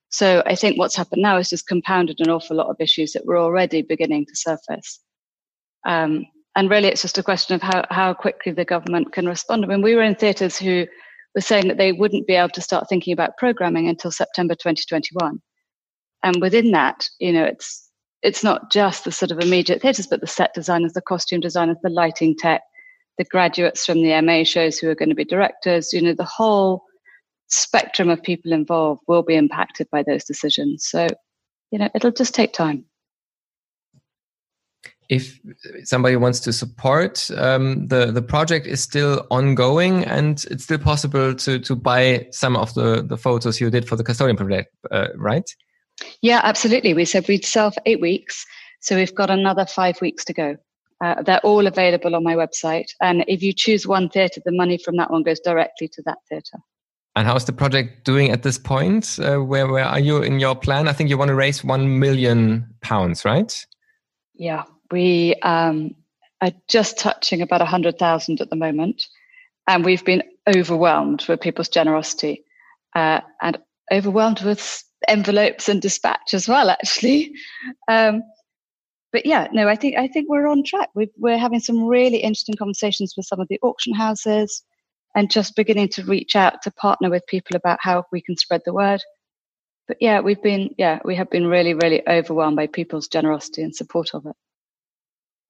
So 0.08 0.42
I 0.44 0.56
think 0.56 0.76
what's 0.76 0.96
happened 0.96 1.22
now 1.22 1.36
is 1.36 1.50
just 1.50 1.68
compounded 1.68 2.16
an 2.18 2.30
awful 2.30 2.56
lot 2.56 2.66
of 2.66 2.76
issues 2.80 3.12
that 3.12 3.24
were 3.24 3.38
already 3.38 3.82
beginning 3.82 4.26
to 4.26 4.34
surface. 4.34 4.98
Um, 5.86 6.26
and 6.56 6.68
really, 6.68 6.88
it's 6.88 7.02
just 7.02 7.18
a 7.18 7.22
question 7.22 7.54
of 7.54 7.62
how, 7.62 7.84
how 7.90 8.12
quickly 8.12 8.50
the 8.50 8.64
government 8.64 9.12
can 9.12 9.26
respond. 9.26 9.64
I 9.64 9.68
mean, 9.68 9.82
we 9.82 9.94
were 9.94 10.02
in 10.02 10.16
theatres 10.16 10.58
who 10.58 10.86
were 11.36 11.40
saying 11.40 11.68
that 11.68 11.78
they 11.78 11.92
wouldn't 11.92 12.26
be 12.26 12.34
able 12.34 12.48
to 12.50 12.60
start 12.60 12.88
thinking 12.88 13.12
about 13.12 13.38
programming 13.38 13.88
until 13.88 14.10
September 14.10 14.54
2021. 14.56 15.40
And 16.24 16.40
within 16.40 16.72
that, 16.72 17.08
you 17.20 17.32
know, 17.32 17.44
it's 17.44 17.89
it's 18.22 18.44
not 18.44 18.70
just 18.70 19.04
the 19.04 19.12
sort 19.12 19.30
of 19.30 19.38
immediate 19.40 19.80
theatres, 19.80 20.06
but 20.06 20.20
the 20.20 20.26
set 20.26 20.52
designers, 20.54 20.92
the 20.92 21.00
costume 21.00 21.40
designers, 21.40 21.78
the 21.82 21.90
lighting 21.90 22.36
tech, 22.36 22.62
the 23.18 23.24
graduates 23.24 23.86
from 23.86 24.02
the 24.02 24.20
MA 24.22 24.44
shows 24.44 24.78
who 24.78 24.88
are 24.88 24.94
going 24.94 25.08
to 25.08 25.14
be 25.14 25.24
directors, 25.24 25.92
you 25.92 26.00
know, 26.00 26.14
the 26.14 26.24
whole 26.24 26.84
spectrum 27.48 28.08
of 28.08 28.22
people 28.22 28.52
involved 28.52 29.02
will 29.08 29.22
be 29.22 29.34
impacted 29.34 29.88
by 29.90 30.02
those 30.02 30.24
decisions. 30.24 30.86
So, 30.88 31.06
you 31.70 31.78
know, 31.78 31.88
it'll 31.94 32.12
just 32.12 32.34
take 32.34 32.52
time. 32.52 32.84
If 35.08 35.40
somebody 35.82 36.14
wants 36.14 36.38
to 36.40 36.52
support 36.52 37.28
um, 37.36 37.88
the 37.88 38.12
the 38.12 38.22
project 38.22 38.68
is 38.68 38.80
still 38.80 39.26
ongoing 39.28 40.04
and 40.04 40.44
it's 40.48 40.62
still 40.62 40.78
possible 40.78 41.34
to 41.34 41.58
to 41.58 41.74
buy 41.74 42.28
some 42.30 42.56
of 42.56 42.72
the 42.74 43.02
the 43.02 43.16
photos 43.16 43.60
you 43.60 43.70
did 43.70 43.88
for 43.88 43.96
the 43.96 44.04
custodian 44.04 44.36
project, 44.36 44.72
uh, 44.92 45.08
right? 45.16 45.50
Yeah, 46.22 46.40
absolutely. 46.44 46.94
We 46.94 47.04
said 47.04 47.28
we'd 47.28 47.44
sell 47.44 47.70
for 47.70 47.82
eight 47.86 48.00
weeks, 48.00 48.46
so 48.80 48.96
we've 48.96 49.14
got 49.14 49.30
another 49.30 49.66
five 49.66 50.00
weeks 50.00 50.24
to 50.26 50.32
go. 50.32 50.56
Uh, 51.02 51.22
they're 51.22 51.40
all 51.40 51.66
available 51.66 52.14
on 52.14 52.22
my 52.22 52.34
website, 52.34 52.90
and 53.00 53.24
if 53.26 53.42
you 53.42 53.52
choose 53.54 53.86
one 53.86 54.08
theatre, 54.08 54.40
the 54.44 54.52
money 54.52 54.78
from 54.78 54.96
that 54.96 55.10
one 55.10 55.22
goes 55.22 55.40
directly 55.40 55.88
to 55.88 56.02
that 56.04 56.18
theatre. 56.28 56.58
And 57.16 57.26
how's 57.26 57.44
the 57.44 57.52
project 57.52 58.04
doing 58.04 58.30
at 58.30 58.42
this 58.42 58.58
point? 58.58 59.18
Uh, 59.18 59.38
where 59.38 59.66
where 59.66 59.84
are 59.84 59.98
you 59.98 60.22
in 60.22 60.38
your 60.38 60.54
plan? 60.54 60.88
I 60.88 60.92
think 60.92 61.10
you 61.10 61.18
want 61.18 61.30
to 61.30 61.34
raise 61.34 61.64
one 61.64 61.98
million 61.98 62.66
pounds, 62.82 63.24
right? 63.24 63.66
Yeah, 64.34 64.64
we 64.90 65.34
um, 65.42 65.94
are 66.40 66.52
just 66.68 66.98
touching 66.98 67.42
about 67.42 67.62
a 67.62 67.66
hundred 67.66 67.98
thousand 67.98 68.40
at 68.40 68.50
the 68.50 68.56
moment, 68.56 69.02
and 69.66 69.84
we've 69.84 70.04
been 70.04 70.22
overwhelmed 70.54 71.24
with 71.28 71.40
people's 71.40 71.68
generosity, 71.68 72.44
uh, 72.94 73.20
and 73.40 73.58
overwhelmed 73.90 74.42
with 74.42 74.84
envelopes 75.10 75.68
and 75.68 75.82
dispatch 75.82 76.34
as 76.34 76.48
well. 76.48 76.70
Actually, 76.70 77.32
um, 77.88 78.22
but 79.12 79.26
yeah, 79.26 79.48
no, 79.52 79.68
I 79.68 79.76
think 79.76 79.96
I 79.98 80.08
think 80.08 80.28
we're 80.28 80.46
on 80.46 80.62
track. 80.64 80.90
we 80.94 81.08
are 81.32 81.36
having 81.38 81.60
some 81.60 81.84
really 81.84 82.18
interesting 82.18 82.54
conversations 82.56 83.14
with 83.16 83.26
some 83.26 83.40
of 83.40 83.48
the 83.48 83.58
auction 83.62 83.94
houses 83.94 84.62
and 85.14 85.30
just 85.30 85.56
beginning 85.56 85.88
to 85.88 86.04
reach 86.04 86.36
out 86.36 86.62
to 86.62 86.70
partner 86.70 87.10
with 87.10 87.26
people 87.26 87.56
about 87.56 87.78
how 87.82 88.04
we 88.12 88.22
can 88.22 88.36
spread 88.36 88.62
the 88.64 88.72
word. 88.72 89.00
but 89.88 89.96
yeah, 90.00 90.20
we've 90.20 90.42
been 90.42 90.74
yeah 90.78 91.00
we 91.04 91.16
have 91.16 91.30
been 91.30 91.46
really 91.46 91.74
really 91.74 92.06
overwhelmed 92.08 92.56
by 92.56 92.66
people's 92.68 93.08
generosity 93.08 93.62
and 93.62 93.74
support 93.74 94.10
of 94.14 94.26
it. 94.26 94.36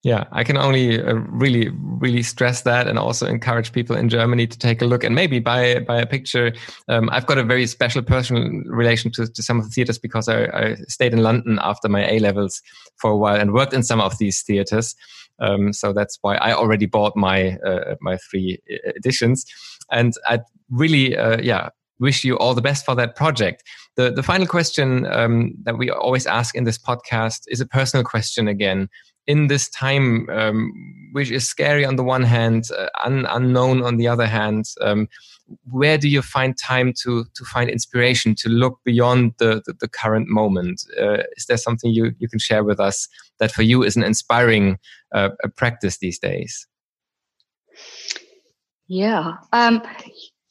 Yeah, 0.03 0.23
I 0.31 0.43
can 0.43 0.57
only 0.57 0.99
uh, 0.99 1.13
really, 1.13 1.69
really 1.69 2.23
stress 2.23 2.63
that, 2.63 2.87
and 2.87 2.97
also 2.97 3.27
encourage 3.27 3.71
people 3.71 3.95
in 3.95 4.09
Germany 4.09 4.47
to 4.47 4.57
take 4.57 4.81
a 4.81 4.85
look 4.85 5.03
and 5.03 5.13
maybe 5.13 5.39
buy 5.39 5.79
buy 5.79 6.01
a 6.01 6.07
picture. 6.07 6.53
Um, 6.87 7.07
I've 7.11 7.27
got 7.27 7.37
a 7.37 7.43
very 7.43 7.67
special 7.67 8.01
personal 8.01 8.43
relation 8.65 9.11
to, 9.11 9.27
to 9.27 9.43
some 9.43 9.59
of 9.59 9.65
the 9.65 9.69
theaters 9.69 9.99
because 9.99 10.27
I, 10.27 10.45
I 10.45 10.75
stayed 10.87 11.13
in 11.13 11.21
London 11.21 11.59
after 11.61 11.87
my 11.87 12.09
A 12.09 12.17
levels 12.17 12.63
for 12.97 13.11
a 13.11 13.17
while 13.17 13.39
and 13.39 13.53
worked 13.53 13.73
in 13.73 13.83
some 13.83 14.01
of 14.01 14.17
these 14.17 14.41
theaters. 14.41 14.95
Um, 15.39 15.71
so 15.71 15.93
that's 15.93 16.17
why 16.21 16.35
I 16.37 16.53
already 16.53 16.87
bought 16.87 17.15
my 17.15 17.57
uh, 17.63 17.95
my 18.01 18.17
three 18.17 18.57
uh, 18.71 18.89
editions, 18.95 19.45
and 19.91 20.13
I 20.25 20.39
really, 20.71 21.15
uh, 21.15 21.37
yeah, 21.43 21.69
wish 21.99 22.23
you 22.23 22.39
all 22.39 22.55
the 22.55 22.61
best 22.61 22.85
for 22.85 22.95
that 22.95 23.15
project. 23.15 23.63
The 23.97 24.11
the 24.11 24.23
final 24.23 24.47
question 24.47 25.05
um, 25.05 25.53
that 25.63 25.77
we 25.77 25.91
always 25.91 26.25
ask 26.25 26.55
in 26.55 26.63
this 26.63 26.79
podcast 26.79 27.41
is 27.49 27.61
a 27.61 27.67
personal 27.67 28.03
question 28.03 28.47
again 28.47 28.89
in 29.27 29.47
this 29.47 29.69
time, 29.69 30.29
um, 30.29 30.71
which 31.11 31.31
is 31.31 31.47
scary 31.47 31.85
on 31.85 31.95
the 31.95 32.03
one 32.03 32.23
hand, 32.23 32.65
uh, 32.77 32.87
un 33.03 33.25
unknown 33.29 33.81
on 33.83 33.97
the 33.97 34.07
other 34.07 34.25
hand, 34.25 34.65
um, 34.81 35.07
where 35.69 35.97
do 35.97 36.07
you 36.07 36.21
find 36.21 36.57
time 36.57 36.93
to 37.03 37.25
to 37.35 37.45
find 37.45 37.69
inspiration 37.69 38.35
to 38.35 38.49
look 38.49 38.79
beyond 38.83 39.33
the 39.37 39.61
the, 39.65 39.73
the 39.79 39.87
current 39.87 40.27
moment? 40.27 40.83
Uh, 40.99 41.23
is 41.37 41.45
there 41.47 41.57
something 41.57 41.91
you 41.91 42.11
you 42.19 42.27
can 42.27 42.39
share 42.39 42.63
with 42.63 42.79
us 42.79 43.07
that 43.39 43.51
for 43.51 43.63
you 43.63 43.83
is 43.83 43.95
an 43.95 44.03
inspiring 44.03 44.77
uh, 45.13 45.29
practice 45.55 45.97
these 45.97 46.19
days? 46.19 46.67
Yeah, 48.87 49.35
um, 49.53 49.81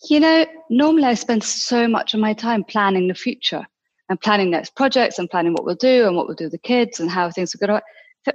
you 0.08 0.20
know, 0.20 0.46
normally 0.70 1.04
I 1.04 1.14
spend 1.14 1.44
so 1.44 1.86
much 1.86 2.14
of 2.14 2.20
my 2.20 2.32
time 2.32 2.64
planning 2.64 3.08
the 3.08 3.14
future 3.14 3.66
and 4.08 4.20
planning 4.20 4.50
next 4.50 4.74
projects 4.74 5.18
and 5.18 5.30
planning 5.30 5.52
what 5.52 5.64
we'll 5.64 5.74
do 5.74 6.06
and 6.06 6.16
what 6.16 6.26
we'll 6.26 6.36
do 6.36 6.44
with 6.44 6.52
the 6.52 6.58
kids 6.58 7.00
and 7.00 7.10
how 7.10 7.30
things 7.30 7.54
are 7.54 7.58
going 7.58 7.78
to 7.78 7.82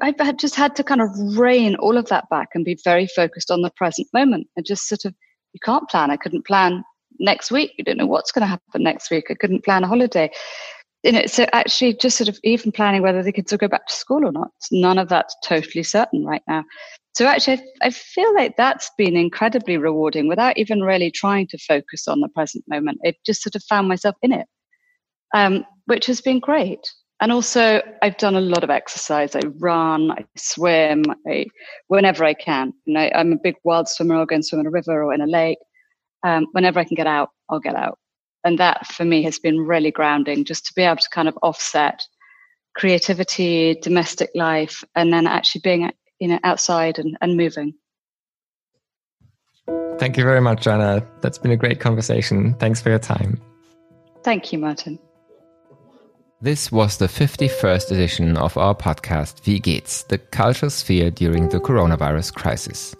I've 0.02 0.38
just 0.38 0.56
had 0.56 0.76
to 0.78 0.84
kind 0.84 1.02
of 1.02 1.10
rein 1.38 1.76
all 1.76 1.98
of 1.98 2.08
that 2.10 2.30
back 2.30 2.50
and 2.54 2.65
be 2.65 2.78
very 2.84 3.08
focused 3.08 3.52
on 3.52 3.62
the 3.62 3.71
present 3.76 4.08
moment 4.13 4.48
and 4.56 4.65
just 4.65 4.88
sort 4.88 5.06
of, 5.06 5.13
you 5.54 5.60
can't 5.63 5.88
plan. 5.89 6.12
I 6.12 6.17
couldn't 6.17 6.45
plan 6.45 6.84
next 7.19 7.52
week. 7.52 7.74
You 7.78 7.84
don't 7.84 7.98
know 7.98 8.08
what's 8.08 8.32
going 8.32 8.41
to 8.41 8.48
happen 8.48 8.84
next 8.84 9.12
week. 9.12 9.26
I 9.30 9.36
couldn't 9.36 9.63
plan 9.63 9.84
a 9.84 9.88
holiday. 9.88 10.32
You 11.04 11.12
know, 11.12 11.26
so 11.28 11.45
actually 11.54 11.93
just 11.93 12.17
sort 12.17 12.30
of 12.30 12.39
even 12.43 12.71
planning 12.71 13.04
whether 13.04 13.21
the 13.21 13.32
kids 13.32 13.52
will 13.52 13.60
go 13.60 13.67
back 13.67 13.86
to 13.86 13.93
school 13.93 14.26
or 14.26 14.32
not. 14.32 14.50
None 14.71 14.98
of 14.98 15.08
that's 15.08 15.36
totally 15.43 15.84
certain 15.84 16.26
right 16.26 16.41
now. 16.48 16.63
So 17.13 17.28
actually, 17.28 17.62
I, 17.82 17.88
I 17.88 17.89
feel 17.91 18.34
like 18.34 18.58
that's 18.58 18.89
been 18.98 19.15
incredibly 19.15 19.78
rewarding 19.78 20.28
without 20.28 20.58
even 20.58 20.82
really 20.82 21.12
trying 21.12 21.48
to 21.48 21.60
focus 21.60 22.08
on 22.08 22.21
the 22.21 22.28
present 22.30 22.65
moment. 22.67 22.98
It 23.04 23.17
just 23.26 23.43
sort 23.43 23.56
of 23.56 23.63
found 23.63 23.88
myself 23.88 24.15
in 24.24 24.34
it, 24.34 24.48
um, 25.34 25.63
which 25.86 26.08
has 26.08 26.21
been 26.21 26.39
great. 26.39 26.82
And 27.21 27.32
also, 27.32 27.82
I've 28.01 28.17
done 28.17 28.36
a 28.36 28.41
lot 28.41 28.63
of 28.63 28.69
exercise. 28.69 29.36
I 29.36 29.41
run, 29.60 30.12
I 30.12 30.25
swim, 30.36 31.04
I, 31.25 31.45
whenever 31.88 32.25
I 32.25 32.34
can. 32.34 32.73
And 32.86 32.97
I, 32.97 33.10
am 33.13 33.32
a 33.32 33.38
big 33.41 33.56
wild 33.63 33.88
swimmer. 33.88 34.15
I'll 34.15 34.25
go 34.25 34.36
and 34.36 34.45
swim 34.45 34.60
in 34.60 34.67
a 34.67 34.71
river 34.71 35.04
or 35.04 35.13
in 35.13 35.21
a 35.21 35.25
lake. 35.25 35.60
Um, 36.23 36.47
whenever 36.51 36.80
I 36.80 36.84
can 36.84 36.95
get 36.95 37.08
out, 37.08 37.30
I'll 37.49 37.60
get 37.60 37.75
out. 37.75 37.99
And 38.43 38.60
that 38.60 38.86
for 38.88 39.06
me 39.06 39.23
has 39.23 39.39
been 39.39 39.60
really 39.60 39.91
grounding, 39.91 40.43
just 40.43 40.65
to 40.65 40.73
be 40.75 40.82
able 40.82 40.97
to 40.97 41.10
kind 41.10 41.28
of 41.28 41.38
offset 41.41 42.01
creativity, 42.75 43.75
domestic 43.82 44.30
life, 44.36 44.84
and 44.95 45.12
then 45.12 45.25
actually 45.25 45.62
being 45.63 45.91
you 46.19 46.28
know 46.28 46.39
outside 46.43 46.99
and, 46.99 47.17
and 47.21 47.38
moving. 47.38 47.73
Thank 49.97 50.17
you 50.17 50.23
very 50.23 50.41
much, 50.41 50.67
anna 50.67 51.06
That's 51.21 51.38
been 51.38 51.51
a 51.51 51.58
great 51.58 51.80
conversation. 51.80 52.54
Thanks 52.56 52.82
for 52.82 52.89
your 52.89 52.99
time. 52.99 53.41
Thank 54.23 54.51
you, 54.51 54.60
Martin. 54.60 54.99
This 56.45 56.71
was 56.71 56.97
the 56.97 57.08
51st 57.08 57.91
edition 57.91 58.38
of 58.38 58.55
our 58.55 58.75
podcast 58.75 59.47
Wie 59.47 59.60
geht's? 59.60 60.03
The 60.03 60.19
cultural 60.19 60.69
sphere 60.69 61.10
during 61.10 61.49
the 61.49 61.60
coronavirus 61.60 62.36
crisis. 62.36 62.95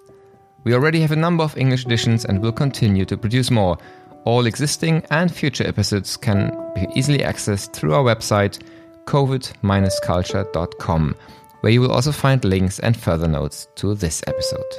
We 0.64 0.74
already 0.74 1.00
have 1.02 1.12
a 1.12 1.16
number 1.16 1.44
of 1.44 1.56
English 1.56 1.86
editions 1.86 2.26
and 2.26 2.42
will 2.42 2.52
continue 2.52 3.06
to 3.06 3.16
produce 3.16 3.52
more. 3.52 3.78
All 4.24 4.48
existing 4.48 5.04
and 5.12 5.32
future 5.32 5.68
episodes 5.68 6.18
can 6.18 6.50
be 6.74 6.88
easily 6.96 7.20
accessed 7.20 7.74
through 7.74 7.94
our 7.94 8.04
website 8.04 8.64
covid-culture.com, 9.06 11.16
where 11.62 11.72
you 11.72 11.82
will 11.82 11.92
also 11.92 12.12
find 12.12 12.44
links 12.44 12.80
and 12.80 12.98
further 12.98 13.28
notes 13.28 13.68
to 13.76 13.94
this 13.94 14.24
episode. 14.26 14.74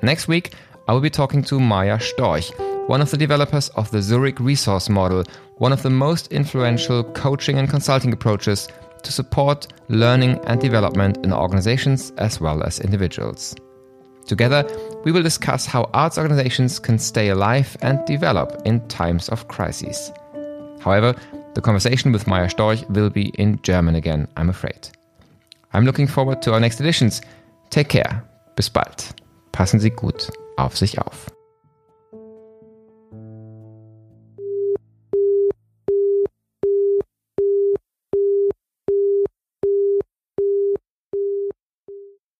Next 0.00 0.26
week, 0.26 0.54
I 0.88 0.94
will 0.94 1.02
be 1.02 1.10
talking 1.10 1.42
to 1.42 1.60
Maja 1.60 1.98
Storch, 1.98 2.50
one 2.88 3.02
of 3.02 3.10
the 3.10 3.18
developers 3.18 3.68
of 3.70 3.90
the 3.90 4.00
Zurich 4.00 4.40
Resource 4.40 4.88
Model, 4.88 5.22
one 5.58 5.72
of 5.72 5.82
the 5.82 5.90
most 5.90 6.32
influential 6.32 7.04
coaching 7.04 7.58
and 7.58 7.68
consulting 7.68 8.14
approaches 8.14 8.66
to 9.02 9.12
support 9.12 9.66
learning 9.88 10.40
and 10.46 10.58
development 10.58 11.18
in 11.18 11.32
organizations 11.32 12.12
as 12.16 12.40
well 12.40 12.62
as 12.62 12.80
individuals. 12.80 13.54
Together, 14.24 14.64
we 15.04 15.12
will 15.12 15.22
discuss 15.22 15.66
how 15.66 15.90
arts 15.92 16.16
organizations 16.16 16.78
can 16.78 16.98
stay 16.98 17.28
alive 17.28 17.76
and 17.82 18.04
develop 18.06 18.60
in 18.64 18.86
times 18.88 19.28
of 19.28 19.48
crises. 19.48 20.10
However, 20.80 21.14
the 21.54 21.60
conversation 21.60 22.10
with 22.10 22.26
Maja 22.26 22.48
Storch 22.48 22.88
will 22.88 23.10
be 23.10 23.28
in 23.38 23.60
German 23.62 23.96
again, 23.96 24.28
I'm 24.38 24.48
afraid. 24.48 24.88
I'm 25.74 25.84
looking 25.84 26.06
forward 26.06 26.40
to 26.42 26.54
our 26.54 26.60
next 26.60 26.80
editions. 26.80 27.20
Take 27.68 27.90
care. 27.90 28.24
Bis 28.56 28.70
bald. 28.70 29.14
Passen 29.52 29.78
Sie 29.78 29.90
gut 29.90 30.30
auf 30.56 30.76
sich 30.76 30.98
auf. 30.98 31.30